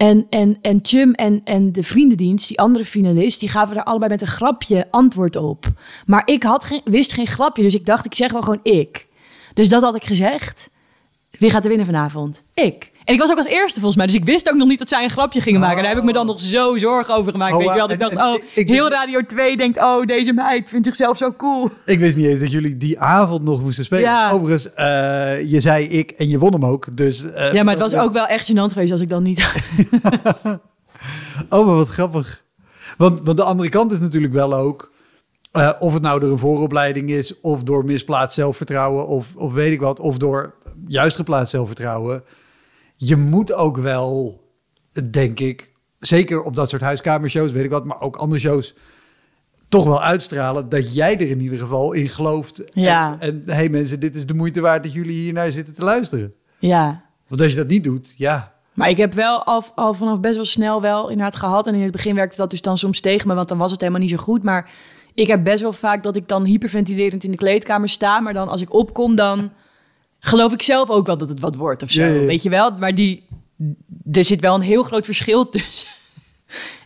[0.00, 4.10] En, en, en Chum en, en de vriendendienst, die andere finalist, die gaven er allebei
[4.10, 5.66] met een grapje antwoord op.
[6.06, 9.06] Maar ik had geen, wist geen grapje, dus ik dacht, ik zeg wel gewoon ik.
[9.54, 10.70] Dus dat had ik gezegd.
[11.30, 12.42] Wie gaat er winnen vanavond?
[12.54, 12.89] Ik.
[13.04, 14.88] En ik was ook als eerste volgens mij, dus ik wist ook nog niet dat
[14.88, 15.76] zij een grapje gingen maken.
[15.76, 17.52] Daar heb ik me dan nog zo zorgen over gemaakt.
[17.52, 20.04] Oh, weet je wel, dat ik en dacht, oh, ik- heel Radio 2 denkt, oh,
[20.04, 21.70] deze meid vindt zichzelf zo cool.
[21.86, 24.04] Ik wist niet eens dat jullie die avond nog moesten spelen.
[24.04, 24.30] Ja.
[24.30, 26.96] Overigens, eh, je zei ik en je won hem ook.
[26.96, 29.44] Dus, eh, Ja, maar het was ook wel echt gênant geweest als ik dan niet...
[31.48, 32.42] Oh, maar wat grappig.
[32.96, 34.92] Want, want de andere kant is natuurlijk wel ook...
[35.52, 37.40] eh, of het nou door een vooropleiding is...
[37.40, 39.06] of door misplaatst zelfvertrouwen...
[39.06, 40.00] of, of weet ik wat...
[40.00, 40.54] of door
[40.86, 42.22] juist geplaatst zelfvertrouwen...
[43.02, 44.40] je moet ook wel,
[45.10, 45.72] denk ik...
[45.98, 47.84] zeker op dat soort huiskamershows, weet ik wat...
[47.84, 48.74] maar ook andere shows...
[49.68, 52.64] toch wel uitstralen dat jij er in ieder geval in gelooft.
[52.72, 53.16] Ja.
[53.18, 55.84] En, en hey mensen, dit is de moeite waard dat jullie hier naar zitten te
[55.84, 56.34] luisteren.
[56.58, 58.54] Ja, Want als je dat niet doet, ja...
[58.74, 61.66] maar ik heb wel al, al vanaf best wel snel wel inderdaad gehad.
[61.66, 63.80] En in het begin werkte dat dus dan soms tegen me, want dan was het
[63.80, 64.42] helemaal niet zo goed.
[64.42, 64.70] Maar
[65.14, 68.20] ik heb best wel vaak dat ik dan hyperventilerend in de kleedkamer sta.
[68.20, 69.50] Maar dan als ik opkom, dan
[70.20, 72.26] geloof ik zelf ook wel dat het wat wordt of zo.
[72.26, 72.70] Weet je wel?
[72.78, 73.26] Maar die,
[74.12, 75.88] er zit wel een heel groot verschil tussen.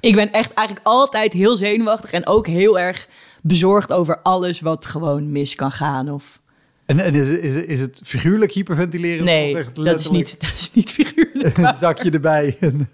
[0.00, 3.08] ik ben echt eigenlijk altijd heel zenuwachtig en ook heel erg
[3.42, 6.10] bezorgd over alles wat gewoon mis kan gaan.
[6.10, 6.40] Of...
[6.86, 9.24] En, en is, is, is het figuurlijk hyperventileren?
[9.24, 11.56] Nee, of echt dat is, niet, dat is niet figuurlijk.
[11.58, 12.56] een zakje erbij.
[12.60, 12.88] En-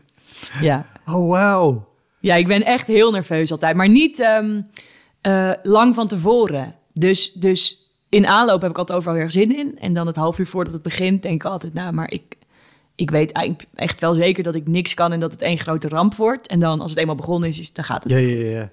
[0.61, 0.87] ja.
[1.07, 1.89] oh, wauw.
[2.21, 3.77] Ja, ik ben echt heel nerveus altijd.
[3.77, 4.61] Maar niet ehm,
[5.21, 6.75] eh, lang van tevoren.
[6.93, 7.80] Dus, dus
[8.11, 9.79] in aanloop heb ik altijd overal weer zin in.
[9.79, 11.75] En dan het half uur voordat het begint denk ik altijd...
[11.75, 12.37] nou, maar ik,
[12.95, 15.13] ik weet eigenlijk echt wel zeker dat ik niks kan...
[15.13, 16.47] en dat het één grote ramp wordt.
[16.47, 18.13] En dan als het eenmaal begonnen is, is dan gaat het.
[18.13, 18.71] Ja, ja, ja.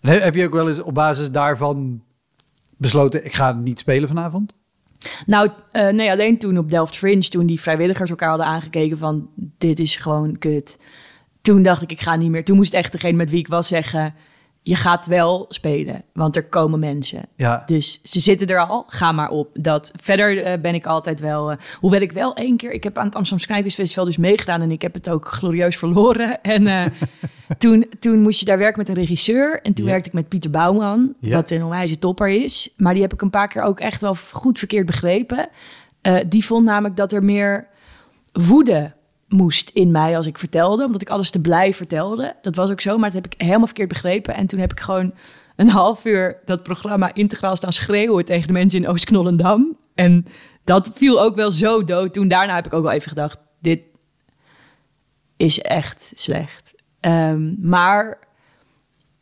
[0.00, 2.02] En he- heb je ook wel eens op basis daarvan
[2.76, 3.24] besloten...
[3.24, 4.54] ik ga niet spelen vanavond?
[5.26, 7.28] Nou, eh, nee, alleen toen op Delft Fringe...
[7.28, 9.28] toen die vrijwilligers elkaar hadden aangekeken van...
[9.58, 10.78] dit is gewoon kut.
[11.40, 12.44] Toen dacht ik, ik ga niet meer.
[12.44, 14.14] Toen moest echt degene met wie ik was zeggen...
[14.68, 17.22] je gaat wel spelen, want er komen mensen.
[17.36, 17.62] Ja.
[17.66, 19.48] Dus ze zitten er al, ga maar op.
[19.52, 19.92] Dat.
[20.00, 21.50] Verder eh, ben ik altijd wel...
[21.50, 22.72] eh, hoewel ik wel één keer...
[22.72, 24.60] Ik heb aan het Amsterdam Skywis Festival dus meegedaan...
[24.62, 26.40] en ik heb het ook glorieus verloren.
[26.42, 26.84] En eh,
[27.58, 29.60] toen, toen moest je daar werken met een regisseur.
[29.62, 29.90] En toen Ja.
[29.90, 31.14] werkte ik met Pieter Bouwman...
[31.20, 31.34] Ja.
[31.36, 32.74] wat een onwijze topper is.
[32.76, 35.48] Maar die heb ik een paar keer ook echt wel goed verkeerd begrepen.
[36.26, 37.66] Die vond namelijk dat er meer
[38.32, 38.92] woede
[39.28, 42.36] moest in mij als ik vertelde, omdat ik alles te blij vertelde.
[42.42, 44.34] Dat was ook zo, maar dat heb ik helemaal verkeerd begrepen.
[44.34, 45.14] En toen heb ik gewoon
[45.56, 49.76] een half uur dat programma integraal staan schreeuwen tegen de mensen in Oost-Knollendam.
[49.94, 50.26] En
[50.64, 52.12] dat viel ook wel zo dood.
[52.12, 53.80] Toen daarna heb ik ook wel even gedacht, dit
[55.36, 56.72] is echt slecht.
[57.00, 58.18] Ehm, maar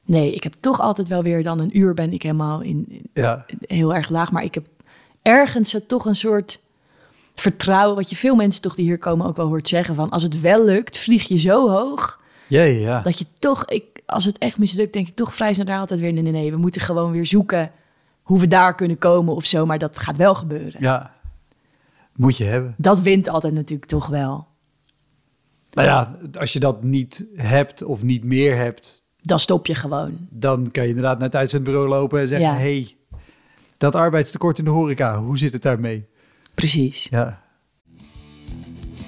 [0.04, 3.10] nee, ik heb toch altijd wel weer dan een uur ben ik helemaal in, in-
[3.12, 3.44] Ja.
[3.60, 4.32] heel erg laag.
[4.32, 4.66] Maar ik heb
[5.22, 6.60] ergens toch een soort
[7.34, 10.22] vertrouwen, wat je veel mensen toch die hier komen ook wel hoort zeggen van als
[10.22, 14.58] het wel lukt, vlieg je zo hoog Ja, dat je toch, ik, als het echt
[14.58, 17.10] mislukt, denk ik toch vrij snel daar altijd weer nee, nee, nee, we moeten gewoon
[17.12, 17.70] weer zoeken
[18.22, 20.80] hoe we daar kunnen komen of zo, maar dat gaat wel gebeuren.
[20.80, 21.12] Ja.
[22.16, 22.74] Moet je hebben.
[22.76, 24.46] Dat wint altijd natuurlijk toch wel.
[25.70, 29.04] Nou ja, als je dat niet hebt of niet meer hebt...
[29.20, 30.16] Dan stop je gewoon.
[30.30, 32.48] dan kan je inderdaad naar het uitzendbureau lopen en zeggen...
[32.48, 32.54] Ja.
[32.54, 32.96] hey,
[33.78, 36.06] dat arbeidstekort in de horeca, hoe zit het daarmee?
[36.54, 37.06] Precies.
[37.10, 37.42] Ja.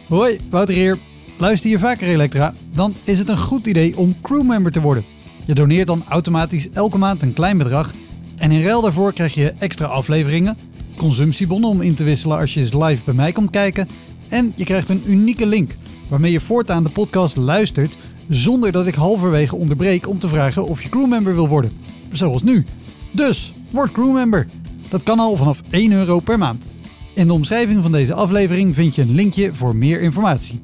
[0.08, 0.98] Hoi, Wouter hier.
[1.38, 2.54] Luister je vaker Elektra?
[2.72, 5.04] Dan is het een goed idee om crewmember te worden.
[5.46, 7.92] Je doneert dan automatisch elke maand een klein bedrag.
[8.36, 10.56] En in ruil daarvoor krijg je extra afleveringen,
[10.96, 13.88] consumptiebonnen om in te wisselen als je eens live bij mij komt kijken.
[14.28, 15.74] En je krijgt een unieke link
[16.08, 17.96] waarmee je voortaan de podcast luistert
[18.28, 21.72] zonder dat ik halverwege onderbreek om te vragen of je crewmember wil worden.
[22.10, 22.66] Zoals nu.
[23.10, 24.46] Dus, word crewmember.
[24.88, 26.68] Dat kan al vanaf 1 euro per maand.
[27.16, 30.60] In de omschrijving van deze aflevering vind je een linkje voor meer informatie.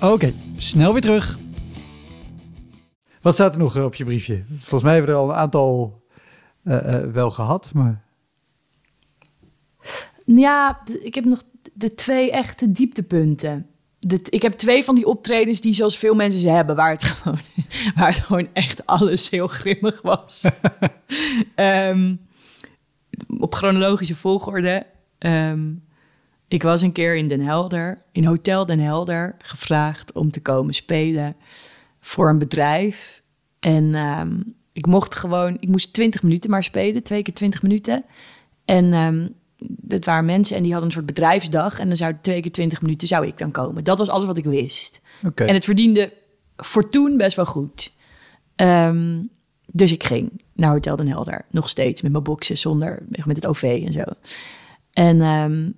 [0.00, 1.38] Oké, snel weer terug.
[3.20, 4.44] Wat staat er nog eh, op je briefje?
[4.48, 6.02] Volgens mij hebben we er al een aantal
[6.62, 8.04] eh, eh, wel gehad, maar...
[10.26, 11.42] Ja, ik heb nog
[11.72, 13.66] de twee echte dieptepunten.
[14.30, 17.38] ik heb twee van die optredens die zoals veel mensen ze hebben, waar het gewoon,
[17.94, 20.44] waar het gewoon echt alles heel grimmig was.
[21.54, 22.14] Ehm,
[23.38, 24.86] op chronologische volgorde.
[25.18, 25.72] Ehm,
[26.48, 30.74] ik was een keer in Den Helder, in Hotel Den Helder, gevraagd om te komen
[30.74, 31.36] spelen
[32.00, 33.22] voor een bedrijf.
[33.60, 34.42] En ehm,
[34.72, 38.04] ik mocht gewoon, ik moest 20 minuten maar spelen, twee keer 20 minuten.
[38.64, 39.28] En um,
[39.58, 41.78] dat waren mensen en die hadden een soort bedrijfsdag.
[41.78, 43.84] En dan zou twee keer 20 minuten zou ik dan komen.
[43.84, 45.00] Dat was alles wat ik wist.
[45.34, 46.12] En het verdiende
[46.56, 47.92] voor toen best wel goed.
[48.56, 49.22] Ehm,
[49.72, 51.44] dus ik ging naar Hotel Den Helder.
[51.50, 54.04] Nog steeds met mijn boxen, zonder, met het OV en zo.
[54.92, 55.74] En um,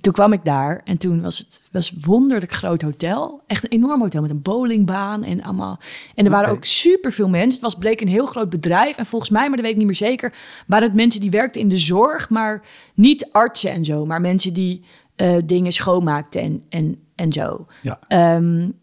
[0.00, 3.42] toen kwam ik daar en toen was het was een wonderlijk groot hotel.
[3.46, 5.78] Echt een enorm hotel met een bowlingbaan en allemaal.
[6.14, 7.52] En er waren ook superveel mensen.
[7.52, 8.96] Het was bleek een heel groot bedrijf.
[8.96, 10.34] En volgens mij, maar dat weet ik niet meer zeker,
[10.66, 12.62] waren het mensen die werkten in de zorg, maar
[12.94, 14.84] niet artsen en zo, maar mensen die
[15.16, 17.66] uh, dingen schoonmaakten en, en, en zo.
[17.82, 18.34] Ja.
[18.36, 18.78] Um,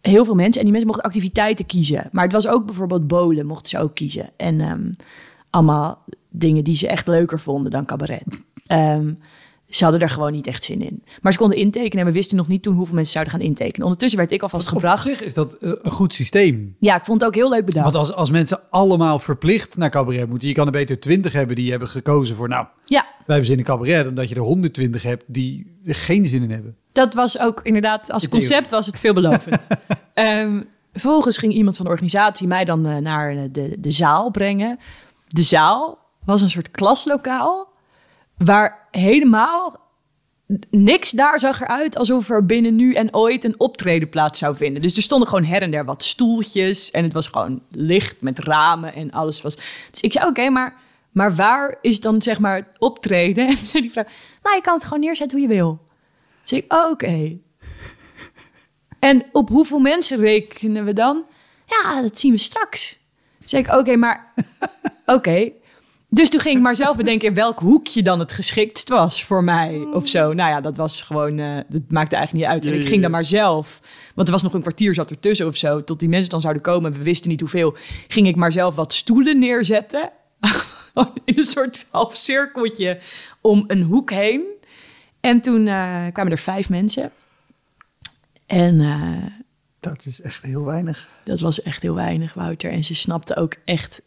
[0.00, 0.56] heel veel mensen.
[0.56, 2.08] En die mensen mochten activiteiten kiezen.
[2.12, 4.30] Maar het was ook bijvoorbeeld bolen, mochten ze ook kiezen.
[4.36, 4.90] En um,
[5.50, 8.22] allemaal dingen die ze echt leuker vonden dan cabaret.
[8.68, 9.18] Um,
[9.70, 11.04] ze hadden er gewoon niet echt zin in.
[11.22, 13.84] Maar ze konden intekenen en we wisten nog niet toen hoeveel mensen zouden gaan intekenen.
[13.84, 15.06] Ondertussen werd ik alvast gebracht.
[15.06, 16.76] Op zich is dat eh, een goed systeem.
[16.78, 17.84] Ja, ik vond het ook heel leuk bedacht.
[17.84, 21.56] Want als, als mensen allemaal verplicht naar cabaret moeten, je kan er beter 20 hebben
[21.56, 23.02] die hebben gekozen voor, nou, ja.
[23.02, 26.42] wij hebben zin in cabaret, dan dat je er 120 hebt die er geen zin
[26.42, 26.76] in hebben.
[26.92, 29.66] Dat was ook inderdaad, als concept was het veelbelovend.
[30.14, 34.78] um, vervolgens ging iemand van de organisatie mij dan uh, naar de, de zaal brengen.
[35.26, 37.69] De zaal was een soort klaslokaal
[38.44, 39.88] waar helemaal
[40.70, 44.82] niks daar zag eruit alsof er binnen nu en ooit een optreden plaats zou vinden.
[44.82, 48.38] Dus er stonden gewoon her en der wat stoeltjes en het was gewoon licht met
[48.38, 49.56] ramen en alles was.
[49.90, 50.74] Dus ik zei: Oké, maar,
[51.10, 53.46] maar waar is dan zeg maar het optreden?
[53.48, 54.06] En zei die vrouw:
[54.42, 55.80] Nou, je kan het gewoon neerzetten hoe je wil.
[56.42, 57.38] Dus ik: oh, Oké.
[58.98, 61.24] En op hoeveel mensen rekenen we dan?
[61.66, 62.98] Ja, dat zien we straks.
[63.38, 64.32] Zeg ik: Oké, maar
[65.06, 65.50] oké.
[66.12, 69.44] Dus toen ging ik maar zelf bedenken in welk hoekje dan het geschiktst was voor
[69.44, 70.32] mij of zo.
[70.32, 72.74] Nou ja, dat was gewoon, uh, dat maakte eigenlijk niet uit.
[72.74, 73.80] En ik ging dan maar zelf,
[74.14, 76.62] want er was nog een kwartier zat ertussen of zo, tot die mensen dan zouden
[76.62, 76.92] komen.
[76.92, 77.76] We wisten niet hoeveel.
[78.08, 80.10] Ging ik maar zelf wat stoelen neerzetten.
[81.24, 82.98] in een soort half cirkeltje
[83.40, 84.42] om een hoek heen.
[85.20, 87.12] En toen uh, kwamen er vijf mensen.
[88.46, 88.74] En...
[88.74, 89.24] Uh,
[89.80, 91.08] dat is echt heel weinig.
[91.24, 92.70] Dat was echt heel weinig, Wouter.
[92.70, 94.02] En ze snapte ook echt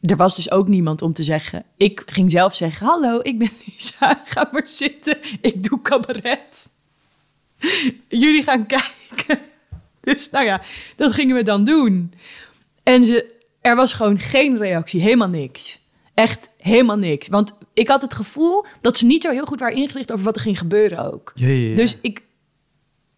[0.00, 1.64] er was dus ook niemand om te zeggen.
[1.76, 5.18] Ik ging zelf zeggen: Hallo, ik ben Lisa, ga maar zitten.
[5.40, 6.70] Ik doe cabaret.
[8.08, 9.38] Jullie gaan kijken.
[10.00, 10.62] Dus nou ja,
[10.96, 12.12] dat gingen we dan doen.
[12.82, 15.80] En ze, er was gewoon geen reactie, helemaal niks.
[16.14, 17.28] Echt helemaal niks.
[17.28, 20.36] Want ik had het gevoel dat ze niet zo heel goed waren ingelicht over wat
[20.36, 21.32] er ging gebeuren ook.
[21.34, 21.76] Ja, ja, ja.
[21.76, 22.22] Dus ik,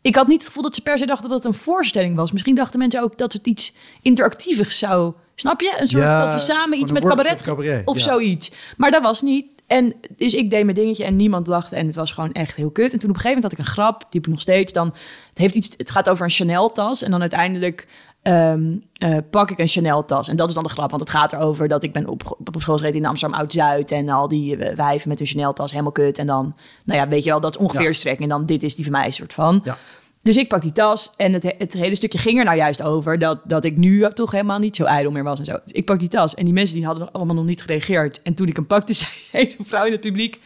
[0.01, 2.33] ik had niet het gevoel dat ze per se dachten dat het een voorstelling was.
[2.33, 5.75] Misschien dachten mensen ook dat het iets interactiefs zou Snap je?
[5.79, 8.53] Een soort ja, dat we samen iets met cabaret, cabaret, of zoiets.
[8.77, 9.47] Maar dat was niet.
[9.67, 11.77] En dus ik deed mijn dingetje en niemand lachte.
[11.77, 12.93] En het was gewoon echt heel kut.
[12.93, 14.73] En toen op een gegeven moment had ik een grap, die heb ik nog steeds.
[14.73, 14.87] Dan,
[15.29, 17.03] het, heeft iets, het gaat over een Chanel-tas.
[17.03, 17.87] En dan uiteindelijk
[18.23, 20.29] um, uh, pak ik een Chanel-tas.
[20.29, 22.61] En dat is dan de grap, want het gaat erover dat ik ben op, op
[22.61, 23.91] school gereden in Amsterdam Oud-Zuid.
[23.91, 26.19] En al die uh, wijven met hun Chanel-tas, helemaal kut.
[26.19, 27.93] En dan, nou ja, weet je wel, dat is ongeveer ja.
[27.93, 28.31] strekking.
[28.31, 29.61] En dan dit is die van mij soort van.
[29.65, 29.79] Ja.
[30.23, 33.19] Dus ik pak die tas en het, het hele stukje ging er nou juist over
[33.19, 35.53] dat, dat ik nu toch helemaal niet zo ijdel meer was en zo.
[35.53, 38.23] Dus ik pak die tas en die mensen die hadden nog allemaal nog niet gereageerd.
[38.23, 38.93] En toen ik hem pakte,
[39.31, 40.41] zei een vrouw in het publiek,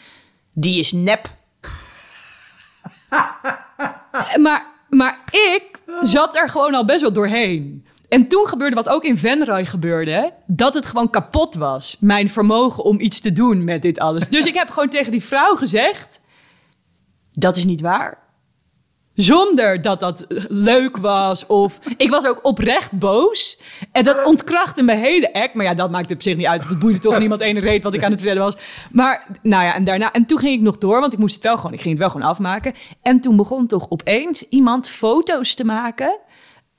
[0.53, 1.31] die is nep.
[4.45, 7.87] maar, maar ik zat er gewoon al best wel doorheen.
[8.09, 11.97] En toen gebeurde wat ook in Venray gebeurde, dat het gewoon kapot was.
[12.01, 14.29] Mijn vermogen om iets te doen met dit alles.
[14.29, 16.21] Dus ik heb gewoon tegen die vrouw gezegd,
[17.33, 18.24] dat is niet waar.
[19.15, 21.47] Zonder dat dat leuk was.
[21.47, 23.61] Of ik was ook oprecht boos.
[23.93, 25.55] En dat ontkrachtte mijn hele act.
[25.55, 26.69] Maar ja, dat maakte op zich niet uit.
[26.69, 28.57] Het boeide toch niemand ene reet wat ik aan het vertellen was.
[28.93, 30.13] Maar nou ja, en daarna.
[30.13, 31.73] En toen ging ik nog door, want ik moest het wel gewoon.
[31.73, 32.75] Ik ging het wel gewoon afmaken.
[33.03, 36.19] En toen begon toch opeens iemand foto's te maken.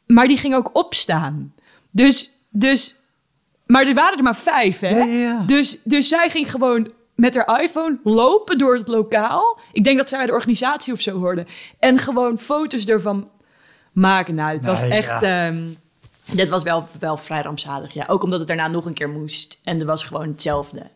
[0.06, 1.54] Maar die ging ook opstaan.
[1.92, 2.96] Dus, dus.
[3.66, 4.98] Maar er waren er maar vijf, hè?
[4.98, 5.44] Ja, ja, ja.
[5.48, 9.60] Dus, dus zij ging gewoon met haar iPhone lopen door het lokaal.
[9.72, 11.46] Ik denk dat zij bij de organisatie of zo hoorde.
[11.80, 13.30] En gewoon foto's ervan
[13.92, 14.36] maken.
[14.36, 15.22] Nou, het was echt...
[15.22, 15.48] Ja.
[15.48, 15.78] Um,
[16.32, 18.06] dit was wel, wel vrij rampzalig, ja.
[18.08, 19.60] Ook omdat het daarna nog een keer moest.
[19.64, 20.90] En er was gewoon hetzelfde.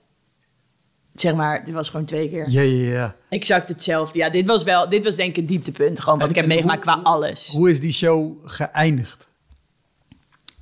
[1.14, 2.50] Zeg maar, dit was gewoon twee keer.
[2.50, 3.16] Ja, ja, ja.
[3.30, 4.18] Exact hetzelfde.
[4.18, 4.90] Ja, dit was wel...
[4.90, 6.00] Dit was denk ik het dieptepunt.
[6.00, 7.48] Gewoon wat en, ik heb meegemaakt qua alles.
[7.48, 9.28] Hoe is die show geëindigd?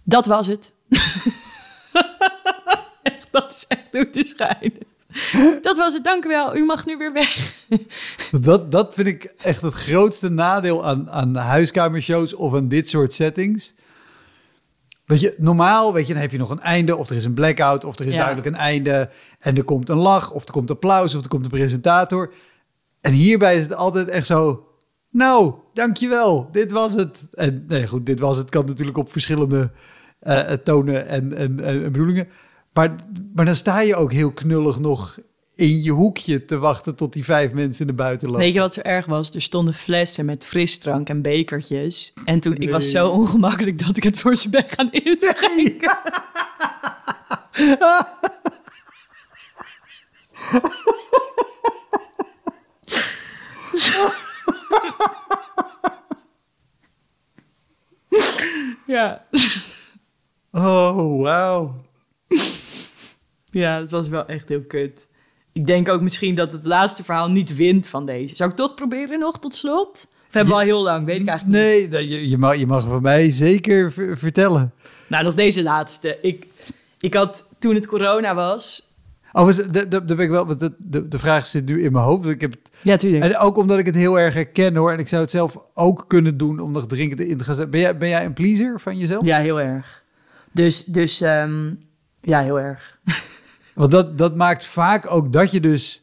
[0.03, 0.71] Dat was het.
[3.31, 4.96] dat is echt hoe het is geëindigd.
[5.61, 6.55] Dat was het, dank u wel.
[6.55, 7.53] U mag nu weer weg.
[8.41, 13.13] Dat, dat vind ik echt het grootste nadeel aan, aan huiskamershows of aan dit soort
[13.13, 13.73] settings.
[15.05, 17.33] Dat je normaal, weet je, dan heb je nog een einde, of er is een
[17.33, 18.17] blackout, of er is Ja.
[18.17, 19.09] duidelijk een einde.
[19.39, 22.33] En er komt een lach, of er komt applaus, of er komt een presentator.
[23.01, 24.67] En hierbij is het altijd echt zo.
[25.09, 27.27] Nou, dankjewel, dit was het.
[27.33, 28.49] En nee, goed, dit was het.
[28.49, 29.71] Kan natuurlijk op verschillende
[30.19, 32.27] eh, tonen en, en, en, en bedoelingen.
[32.77, 32.95] Maar,
[33.33, 35.19] maar dan sta je ook heel knullig nog
[35.55, 38.43] in je hoekje te wachten tot die vijf mensen naar buiten lopen.
[38.43, 39.33] Weet je wat zo erg was?
[39.33, 42.13] Er stonden flessen met frisdrank en bekertjes.
[42.25, 45.97] En toen, ik was zo ongemakkelijk dat ik het voor ze ben gaan inschenken.
[58.87, 59.25] ja.
[60.51, 61.85] Oh, wauw.
[63.51, 65.07] Ja, het was wel echt heel kut.
[65.51, 68.35] Ik denk ook misschien dat het laatste verhaal niet wint van deze.
[68.35, 70.07] Zou ik toch proberen nog tot slot?
[70.27, 71.05] Of hebben we al heel lang?
[71.05, 71.67] Weet ik eigenlijk niet.
[71.67, 74.73] Nee, dat- je, je, mag, je mag van mij zeker ver- vertellen.
[75.07, 76.17] Nou, nog deze laatste.
[76.21, 76.45] Ik,
[76.99, 78.85] ik had toen het corona was.
[79.31, 81.83] Oh, was het- de, de, de, ben ik wel, de, de, de vraag zit nu
[81.83, 82.25] in mijn hoofd.
[82.25, 83.23] Ik heb het, Ja, tuurlijk.
[83.23, 84.91] en ook omdat ik het heel erg herken hoor.
[84.91, 87.71] En ik zou het zelf ook kunnen doen om nog drinken in te gaan zetten.
[87.71, 89.25] Ben jij, ben jij een pleaser van jezelf?
[89.25, 90.03] Ja, heel erg.
[90.51, 91.73] Dus, dus ehm,
[92.27, 92.99] ja, heel erg.
[93.75, 96.01] Want dat, dat maakt vaak ook dat je dus...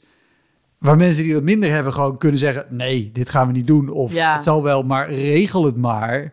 [0.79, 2.67] Waar mensen die dat minder hebben gewoon kunnen zeggen...
[2.69, 3.89] Nee, dit gaan we niet doen.
[3.89, 4.35] Of Ja.
[4.35, 6.33] het zal wel, maar regel het maar.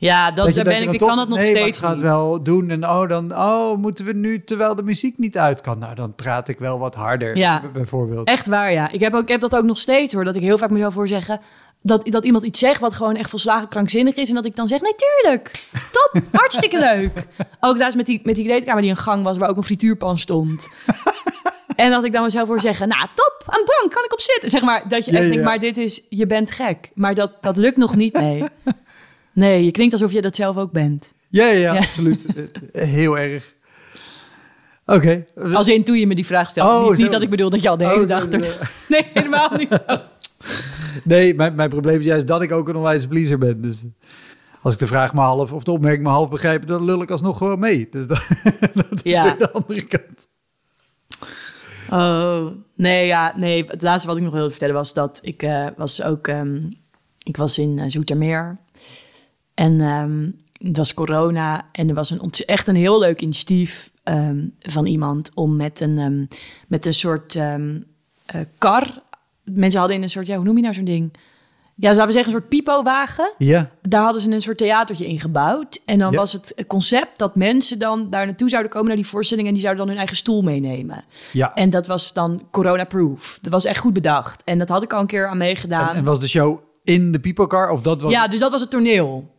[0.00, 0.92] Ja, dat, je- daar ben ik.
[0.92, 2.70] Ik kan het nog nee, maar steeds ik ga het wel doen.
[2.70, 5.78] En oh, dan oh, moeten we nu, terwijl de muziek niet uit kan.
[5.78, 7.62] Nou, dan praat ik wel wat harder, Ja.
[7.72, 8.26] bijvoorbeeld.
[8.26, 8.90] Echt waar, ja.
[8.90, 10.24] Ik heb, ook, ik heb dat ook nog steeds hoor.
[10.24, 11.40] Dat ik heel vaak mezelf hoor zeggen.
[11.82, 14.28] Dat, dat iemand iets zegt wat gewoon echt volslagen krankzinnig is.
[14.28, 15.50] En dat ik dan zeg: Nee, tuurlijk.
[15.72, 16.22] Top.
[16.40, 17.26] Hartstikke leuk.
[17.60, 19.38] Ook laatst met die, met die kleedkamer die een gang was.
[19.38, 20.68] Waar ook een frituurpan stond.
[21.76, 23.42] En dat ik dan mezelf hoor zeggen: Nou, top.
[23.46, 24.50] Een bank kan ik op zitten.
[24.50, 25.42] Zeg maar dat je echt Ja, denkt: ja.
[25.42, 26.06] Maar dit is.
[26.08, 26.90] Je bent gek.
[26.94, 28.12] Maar dat, dat lukt nog niet.
[28.12, 28.44] Nee.
[29.38, 31.14] Nee, je klinkt alsof je dat zelf ook bent.
[31.28, 31.78] Ja, ja, ja, Ja.
[31.78, 32.24] absoluut.
[32.72, 33.54] Eh, Heel erg.
[34.86, 35.26] Oké.
[35.52, 36.86] Als in toen je me die vraag stelde.
[36.90, 38.42] Oh, niet, dat ik bedoel dat je al de Oh, hele zo, dag...
[38.44, 38.50] zo.
[38.88, 39.68] Nee, helemaal niet.
[41.04, 43.60] Nee, mijn, mijn probleem is juist dat ik ook een onwijs pleaser ben.
[43.62, 43.84] Dus
[44.62, 47.10] als ik de vraag maar half of de opmerking maar half begrijp, dan lul ik
[47.10, 47.88] alsnog gewoon mee.
[47.90, 48.22] Dus dat,
[48.74, 49.34] dat is Ja.
[49.34, 50.28] de andere kant.
[51.90, 53.64] Oh, nee, ja, nee.
[53.66, 56.28] Het laatste wat ik nog wilde vertellen was dat ik eh, was ook...
[56.28, 56.60] ehm,
[57.22, 58.58] ik was in eh, Zoetermeer.
[59.58, 60.30] En ehm,
[60.68, 61.68] het was corona.
[61.72, 65.30] En er was een, echt een heel leuk initiatief ehm, van iemand...
[65.34, 66.24] om met een, ehm,
[66.68, 67.80] met een soort ehm,
[68.26, 69.02] eh, kar...
[69.44, 70.26] Mensen hadden in een soort...
[70.26, 71.12] Ja, hoe noem je nou zo'n ding?
[71.74, 73.32] Ja, zouden we zeggen een soort pipowagen.
[73.38, 75.82] Ja, Daar hadden ze een soort theatertje in gebouwd.
[75.86, 76.18] En dan Ja.
[76.18, 78.86] was het concept dat mensen dan daar naartoe zouden komen...
[78.88, 81.04] naar die voorstelling en die zouden dan hun eigen stoel meenemen.
[81.32, 81.54] ja.
[81.54, 83.38] En dat was dan corona-proof.
[83.42, 84.42] Dat was echt goed bedacht.
[84.44, 85.88] En dat had ik al een keer aan meegedaan.
[85.88, 88.12] En, en was de show in de People Car of dat was...
[88.12, 89.36] ja, dus dat was het toneel.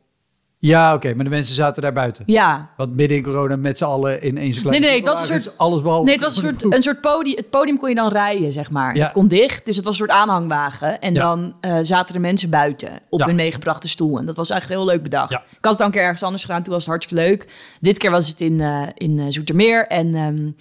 [0.61, 2.23] Ja, oké, maar de mensen zaten daar buiten.
[2.27, 2.69] Ja.
[2.77, 5.41] Want midden in corona met z'n allen in één kleine Nee, nee, het was een
[5.41, 6.03] soort- Alles behalve...
[6.05, 7.35] Nee, het was een soort, een soort podium.
[7.37, 8.95] Het podium kon je dan rijden, zeg maar.
[8.95, 9.03] Ja.
[9.03, 11.01] Het kon dicht, dus het was een soort aanhangwagen.
[11.01, 11.21] En Ja.
[11.21, 13.25] dan eh, zaten de mensen buiten op Ja.
[13.25, 14.17] hun meegebrachte stoel.
[14.19, 15.31] En dat was eigenlijk heel leuk bedacht.
[15.31, 17.47] Ik had het al een keer ergens anders gedaan, toen was het hartstikke leuk.
[17.81, 19.87] Dit keer was het in, eh, in eh, Zoetermeer.
[19.87, 20.51] En ehm,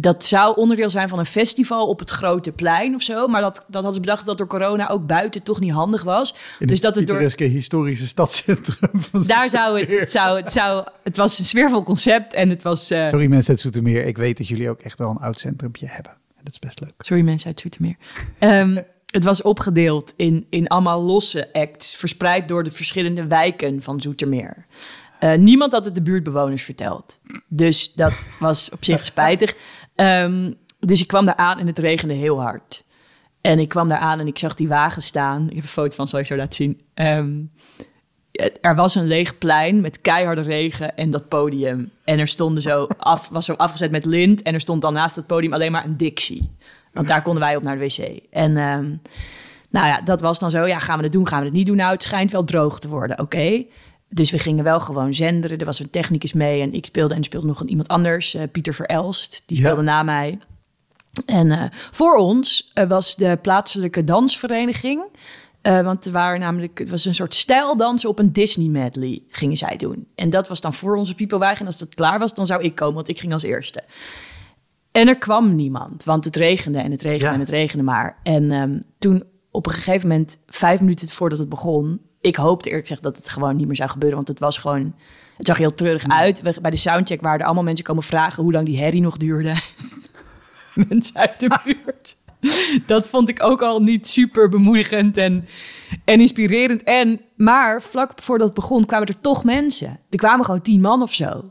[0.00, 3.26] dat zou onderdeel zijn van een festival op het Grote Plein of zo.
[3.26, 6.34] Maar dat, dat hadden ze bedacht dat door corona ook buiten toch niet handig was.
[6.58, 7.20] In dus dat het door...
[7.36, 12.34] historische stadscentrum van Daar zou het, het, zou, het, zou, het was een sfeervol concept
[12.34, 12.90] en het was...
[12.90, 15.86] eh, Sorry mensen uit Zoetermeer, ik weet dat jullie ook echt wel een oud centrumpje
[15.86, 16.12] hebben.
[16.12, 16.94] En dat is best leuk.
[16.98, 17.96] Sorry mensen uit Zoetermeer.
[18.38, 18.76] Ehm,
[19.10, 24.66] het was opgedeeld in, in allemaal losse acts, verspreid door de verschillende wijken van Zoetermeer.
[25.20, 27.20] Eh, niemand had het de buurtbewoners verteld.
[27.48, 29.54] Dus dat was op zich spijtig.
[30.00, 32.84] Ehm, dus ik kwam daar aan en het regende heel hard.
[33.40, 35.48] En ik kwam daar aan en ik zag die wagen staan.
[35.48, 36.80] Ik heb een foto van, zal ik zo laten zien.
[36.94, 37.42] Ehm,
[38.60, 41.90] er was een leeg plein met keiharde regen en dat podium.
[42.04, 44.42] En er stonden zo af, was zo afgezet met lint.
[44.42, 46.50] En er stond dan naast het podium alleen maar een Dixie.
[46.92, 48.20] Want daar konden wij op naar de wc.
[48.30, 48.94] En ehm,
[49.70, 50.66] nou ja, dat was dan zo.
[50.66, 51.28] Ja, gaan we het doen?
[51.28, 51.76] Gaan we het niet doen?
[51.76, 53.18] Nou, het schijnt wel droog te worden.
[53.18, 53.64] Oké.
[54.12, 55.58] Dus we gingen wel gewoon zenderen.
[55.58, 58.42] Er was een technicus mee en ik speelde en speelde nog een, iemand anders, eh,
[58.52, 59.42] Pieter Verelst.
[59.46, 59.62] Die Ja.
[59.62, 60.38] speelde na mij.
[61.26, 65.02] En eh, voor ons eh, was de plaatselijke dansvereniging.
[65.62, 69.76] want er waren namelijk, het was een soort stijldansen op een Disney medley, gingen zij
[69.76, 70.06] doen.
[70.14, 71.60] En dat was dan voor onze piepelwagen.
[71.60, 73.82] En als dat klaar was, dan zou ik komen, want ik ging als eerste.
[74.92, 77.32] En er kwam niemand, want het regende en het regende Ja.
[77.34, 78.18] en het regende maar.
[78.22, 82.00] En ehm, toen op een gegeven moment, vijf minuten voordat het begon...
[82.20, 84.16] ik hoopte eerlijk gezegd dat het gewoon niet meer zou gebeuren...
[84.16, 84.94] want het was gewoon...
[85.36, 86.42] Het zag heel treurig uit.
[86.42, 88.42] We- bij de soundcheck waren er allemaal mensen komen vragen...
[88.42, 89.54] hoe lang die herrie nog duurde.
[90.88, 92.16] mensen uit de buurt.
[92.86, 95.46] Dat vond ik ook al niet super bemoedigend en,
[96.04, 96.82] en inspirerend.
[96.82, 100.00] En, maar vlak voordat het begon kwamen er toch mensen.
[100.10, 101.50] Er kwamen gewoon tien man of zo.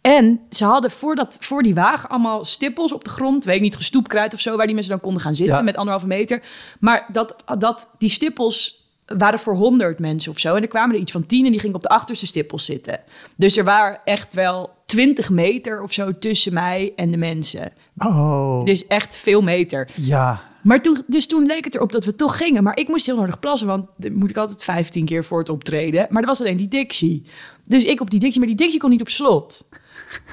[0.00, 3.44] En ze hadden voor, dat, voor die wagen allemaal stippels op de grond.
[3.44, 6.06] Weet ik niet, gestoepkruid of zo, waar die mensen dan konden gaan zitten met anderhalve
[6.06, 6.42] meter.
[6.80, 8.81] Maar dat, dat, die stippels
[9.18, 10.54] waren voor honderd mensen of zo.
[10.54, 13.00] En er kwamen er iets van tien en die gingen op de achterste stippels zitten.
[13.36, 17.72] Dus er waren echt wel twintig meter of zo tussen mij en de mensen.
[17.98, 18.64] Oh.
[18.64, 19.88] Dus echt veel meter.
[19.94, 20.50] Ja.
[20.62, 22.62] Maar toen, dus toen leek het erop dat we toch gingen.
[22.62, 25.48] Maar ik moest heel nodig plassen, want dan moet ik altijd 15 keer voor het
[25.48, 26.06] optreden.
[26.10, 27.22] Maar er was alleen die Dixie.
[27.64, 29.68] Dus ik op die Dixie, maar die Dixie kon niet op slot.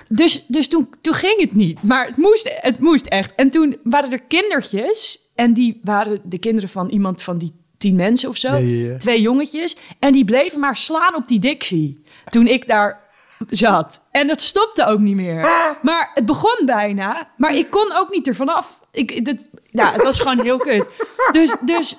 [0.09, 1.83] Dus, dus toen, toen ging het niet.
[1.83, 3.35] Maar het moest, het moest echt.
[3.35, 5.27] En toen waren er kindertjes.
[5.35, 8.49] En die waren de kinderen van iemand van die tien mensen of zo.
[8.97, 9.77] Twee jongetjes.
[9.99, 12.03] En die bleven maar slaan op die Dixie.
[12.29, 12.99] Toen ik daar
[13.49, 14.01] zat.
[14.11, 15.41] En dat stopte ook niet meer.
[15.81, 17.29] Maar het begon bijna.
[17.37, 18.79] Maar ik kon ook niet ervan af.
[18.91, 20.85] Ik, dit, ja, het was gewoon heel kut.
[21.31, 21.95] Dus, dus,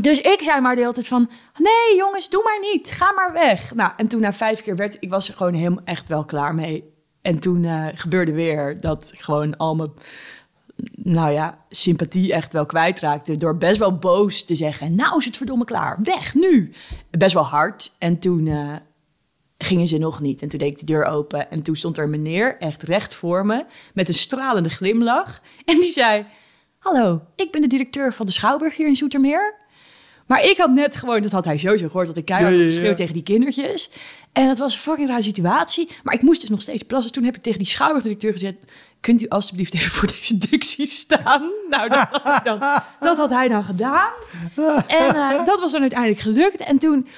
[0.00, 1.30] dus ik zei maar de hele tijd van...
[1.56, 2.90] Nee jongens, doe maar niet.
[2.90, 3.74] Ga maar weg.
[3.74, 4.96] Nou, en toen na vijf keer werd...
[5.00, 6.92] Ik was er gewoon helemaal echt wel klaar mee.
[7.22, 9.92] En toen uh, gebeurde weer dat gewoon al mijn...
[11.02, 13.36] Nou ja, sympathie echt wel kwijtraakte.
[13.36, 14.94] Door best wel boos te zeggen...
[14.94, 15.98] Nou is het verdomme klaar.
[16.02, 16.72] Weg, nu.
[17.10, 17.92] Best wel hard.
[17.98, 18.46] En toen...
[18.46, 18.74] Uh,
[19.58, 20.42] gingen ze nog niet.
[20.42, 23.14] En toen deed ik de deur open en toen stond er een meneer echt recht
[23.14, 23.64] voor me
[23.94, 25.42] met een stralende glimlach.
[25.64, 26.26] En die zei:
[26.78, 29.54] Hallo, ik ben de directeur van de Schouwburg hier in Zoetermeer.
[30.26, 33.14] Maar ik had net gewoon, dat had hij sowieso gehoord, dat ik keihard ja, tegen
[33.14, 33.90] die kindertjes.
[34.32, 35.88] En dat was een fucking rare situatie.
[36.02, 37.12] Maar ik moest dus nog steeds plassen.
[37.12, 38.72] Toen heb ik tegen die Schouwburg-directeur gezegd...
[39.00, 41.50] kunt u alstublieft even voor deze dictie staan?
[41.70, 42.58] Nou, dat had hij dan,
[43.08, 44.12] dat had hij dan gedaan.
[44.86, 46.60] En uh, dat was dan uiteindelijk gelukt.
[46.60, 47.08] En toen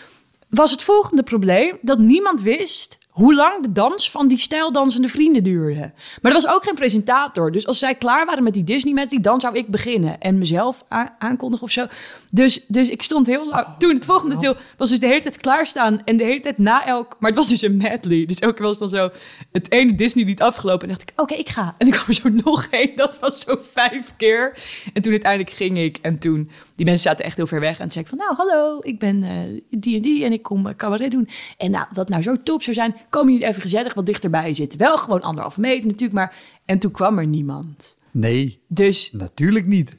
[0.48, 5.42] was het volgende probleem dat niemand wist hoe lang de dans van die stijldansende vrienden
[5.42, 5.92] duurde.
[6.22, 7.52] Maar er was ook geen presentator.
[7.52, 10.84] Dus als zij klaar waren met die Disney medley, dan zou ik beginnen en mezelf
[11.18, 11.86] aankondigen of zo.
[12.30, 13.66] Dus, dus ik stond heel lang.
[13.78, 16.86] Toen het volgende deel was dus de hele tijd klaarstaan en de hele tijd na
[16.86, 17.16] elk.
[17.18, 18.26] Maar het was dus een medley.
[18.26, 19.10] Dus elke keer was dan zo
[19.52, 20.88] het ene Disney lied afgelopen.
[20.88, 21.74] En dacht ik, oké, ik ga.
[21.78, 22.96] En ik kwam er zo nog één.
[22.96, 24.58] Dat was zo vijf keer.
[24.92, 25.98] En toen uiteindelijk ging ik.
[26.02, 27.72] En toen, die mensen zaten echt heel ver weg.
[27.72, 30.24] En toen zei ik van, nou, hallo, ik ben uh, die en die.
[30.24, 31.28] En ik kom uh, cabaret doen.
[31.56, 34.78] En nou, wat nou zo top zou zijn, komen jullie even gezellig wat dichterbij zitten.
[34.78, 36.34] Wel gewoon anderhalve meter natuurlijk, maar...
[36.64, 37.96] En toen kwam er niemand.
[38.10, 39.96] Nee, dus, natuurlijk niet.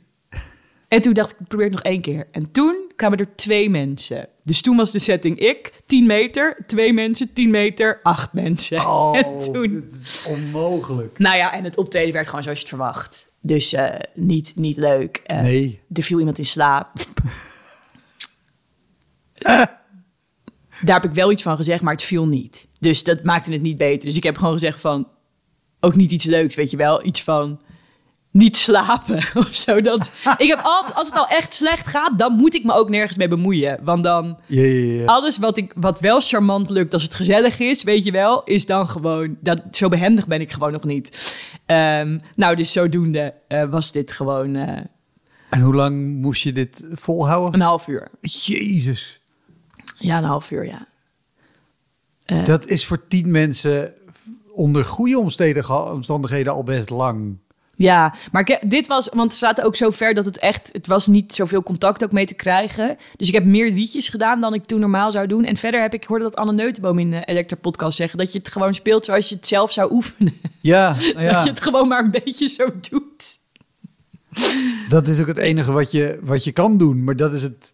[0.92, 2.28] En toen dacht ik, ik probeer het nog één keer.
[2.32, 4.28] En toen kwamen er twee mensen.
[4.44, 8.80] Dus toen was de setting ik, 10 meter, twee mensen, 10 meter, acht mensen.
[8.80, 11.20] Oh, en toen, is onmogelijk.
[11.20, 13.32] Nou ja, en het optreden werd gewoon zoals je het verwacht.
[13.42, 15.22] Dus uh, niet, niet leuk.
[15.28, 15.82] Uh, nee.
[15.94, 16.94] Er viel iemand in slaap.
[20.82, 22.68] Daar heb ik wel iets van gezegd, maar het viel niet.
[22.80, 24.08] Dus dat maakte het niet beter.
[24.08, 25.08] Dus ik heb gewoon gezegd van...
[25.80, 27.06] Ook niet iets leuks, weet je wel.
[27.06, 27.62] Iets van
[28.32, 29.82] niet slapen of zo.
[29.82, 32.90] Dat, ik heb altijd, als het al echt slecht gaat, dan moet ik me ook
[32.90, 33.80] nergens mee bemoeien.
[33.84, 35.06] Want dan, ja.
[35.06, 38.66] alles wat, ik, wat wel charmant lukt als het gezellig is, weet je wel, is
[38.66, 41.38] dan gewoon, dat, zo behendig ben ik gewoon nog niet.
[41.66, 44.56] Um, nou, dus zodoende uh, was dit gewoon...
[44.56, 44.78] Uh,
[45.50, 47.54] en hoe lang moest je dit volhouden?
[47.54, 48.08] Een half uur.
[48.22, 49.22] Jezus.
[49.98, 50.88] Ja, een half uur, ja.
[52.26, 53.94] Uh, dat is voor tien mensen
[54.52, 55.20] onder goede
[55.70, 57.38] omstandigheden al best lang.
[57.82, 60.88] Ja, maar ik, dit was, want het staat ook zo ver dat het echt, het
[60.88, 62.98] was niet zoveel contact ook mee te krijgen.
[63.16, 65.44] Dus ik heb meer liedjes gedaan dan ik toen normaal zou doen.
[65.44, 68.32] En verder heb ik, ik hoorde dat Anne Neutenboom in de Elektra podcast zeggen, dat
[68.32, 70.34] je het gewoon speelt zoals je het zelf zou oefenen.
[70.62, 71.32] Ja, nou ja.
[71.32, 73.40] dat je het gewoon maar een beetje zo doet.
[74.90, 77.04] Dat is ook het enige wat je, wat je kan doen.
[77.04, 77.74] Maar dat is het,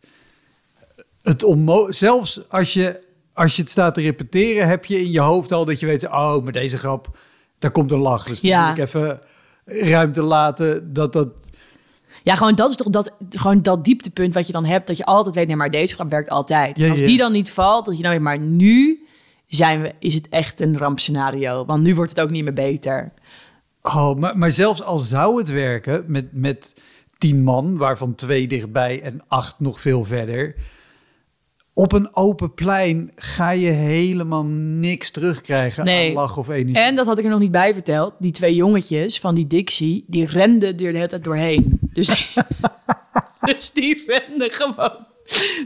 [1.22, 3.00] het onmo zelfs als je,
[3.34, 6.08] als je het staat te repeteren, heb je in je hoofd al dat je weet,
[6.08, 7.18] oh, met deze grap,
[7.60, 8.26] daar komt een lach.
[8.26, 8.72] Dus ja.
[8.72, 9.20] ik even
[9.68, 11.30] ruimte laten dat dat...
[12.24, 15.06] Ja, gewoon dat is toch dat, gewoon dat dieptepunt wat je dan hebt, dat je
[15.06, 16.78] altijd weet, nee, maar deze grap werkt altijd.
[16.78, 19.06] Ja, als die dan niet valt, dat je dan weet, maar nu
[19.46, 23.14] zijn we, is het echt een rampscenario, want nu wordt het ook niet meer beter.
[23.82, 26.82] Oh, maar, maar zelfs al zou het werken met, met
[27.18, 30.56] tien man, waarvan twee dichtbij en acht nog veel verder
[31.78, 36.08] op een open plein ga je helemaal niks terugkrijgen nee.
[36.08, 36.84] aan lach of energie.
[36.84, 38.14] En dat had ik er nog niet bij verteld.
[38.20, 41.80] Die twee jongetjes van die Dixie, die renden er de hele tijd doorheen.
[41.94, 42.44] Dus die,
[43.54, 45.06] dus die renden gewoon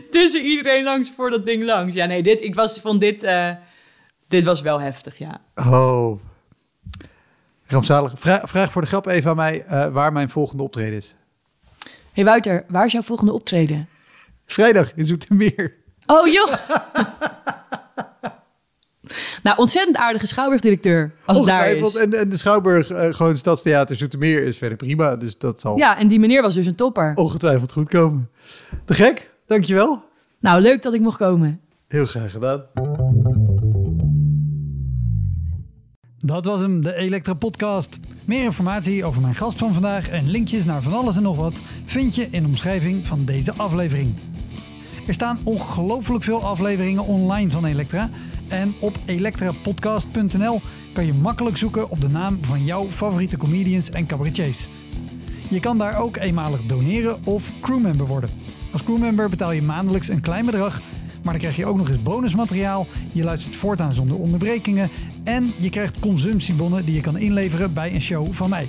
[0.10, 1.96] tussen iedereen langs voor dat ding langs.
[1.96, 3.52] Ja, nee, dit, ik was van dit, uh,
[4.28, 5.42] dit was wel heftig, ja.
[5.56, 6.20] Oh,
[7.66, 8.14] rampzalig.
[8.18, 11.16] Vraag, vraag voor de grap even aan mij uh, waar mijn volgende optreden is.
[12.14, 13.88] hey Wouter, waar is jouw volgende optreden?
[14.46, 15.80] Vrijdag in Zoetermeer.
[16.06, 16.54] Oh joh.
[19.44, 21.96] Nou, ontzettend aardige schouwburgdirecteur als het daar is.
[21.96, 25.16] En, en de Schouwburg, uh, gewoon Stadstheater Zoetermeer, is verder prima.
[25.16, 27.12] Dus dat zal Ja, en die meneer was dus een topper.
[27.16, 28.30] ongetwijfeld goed komen.
[28.86, 30.04] Te gek, dankjewel.
[30.40, 31.62] Nou, leuk dat ik mocht komen.
[31.88, 32.64] Heel graag gedaan.
[36.18, 38.00] Dat was hem, de Elektra Podcast.
[38.26, 41.60] Meer informatie over mijn gast van vandaag en linkjes naar van alles en nog wat
[41.86, 44.16] vind je in de omschrijving van deze aflevering.
[45.08, 48.10] Er staan ongelooflijk veel afleveringen online van Elektra.
[48.48, 50.62] En op elektrapodcast.nl
[50.94, 54.68] kan je makkelijk zoeken op de naam van jouw favoriete comedians en cabaretiers.
[55.50, 58.30] Je kan daar ook eenmalig doneren of crewmember worden.
[58.72, 60.82] Als crewmember betaal je maandelijks een klein bedrag
[61.22, 62.88] maar dan krijg je ook nog eens bonusmateriaal.
[63.12, 64.90] Je luistert voortaan zonder onderbrekingen.
[65.24, 68.68] En je krijgt consumptiebonnen die je kan inleveren bij een show van mij.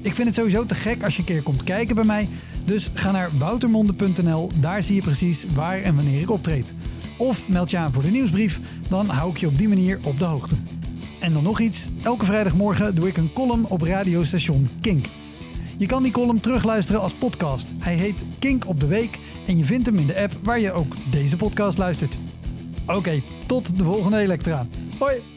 [0.00, 2.28] Ik vind het sowieso te gek als je een keer komt kijken bij mij.
[2.66, 4.50] Dus ga naar woutermonde.nl.
[4.60, 6.72] Daar zie je precies waar en wanneer ik optreed.
[7.16, 8.60] Of meld je aan voor de nieuwsbrief.
[8.88, 10.54] Dan hou ik je op die manier op de hoogte.
[11.20, 11.80] En dan nog iets.
[12.02, 15.06] Elke vrijdagmorgen doe ik een column op radiostation Kink.
[15.76, 17.68] Je kan die column terugluisteren als podcast.
[17.78, 20.72] Hij heet Kink op de Week en je vindt hem in de app waar je
[20.72, 22.16] ook deze podcast luistert.
[22.86, 24.66] Oké, tot de volgende Elektra.
[24.98, 25.35] Hoi!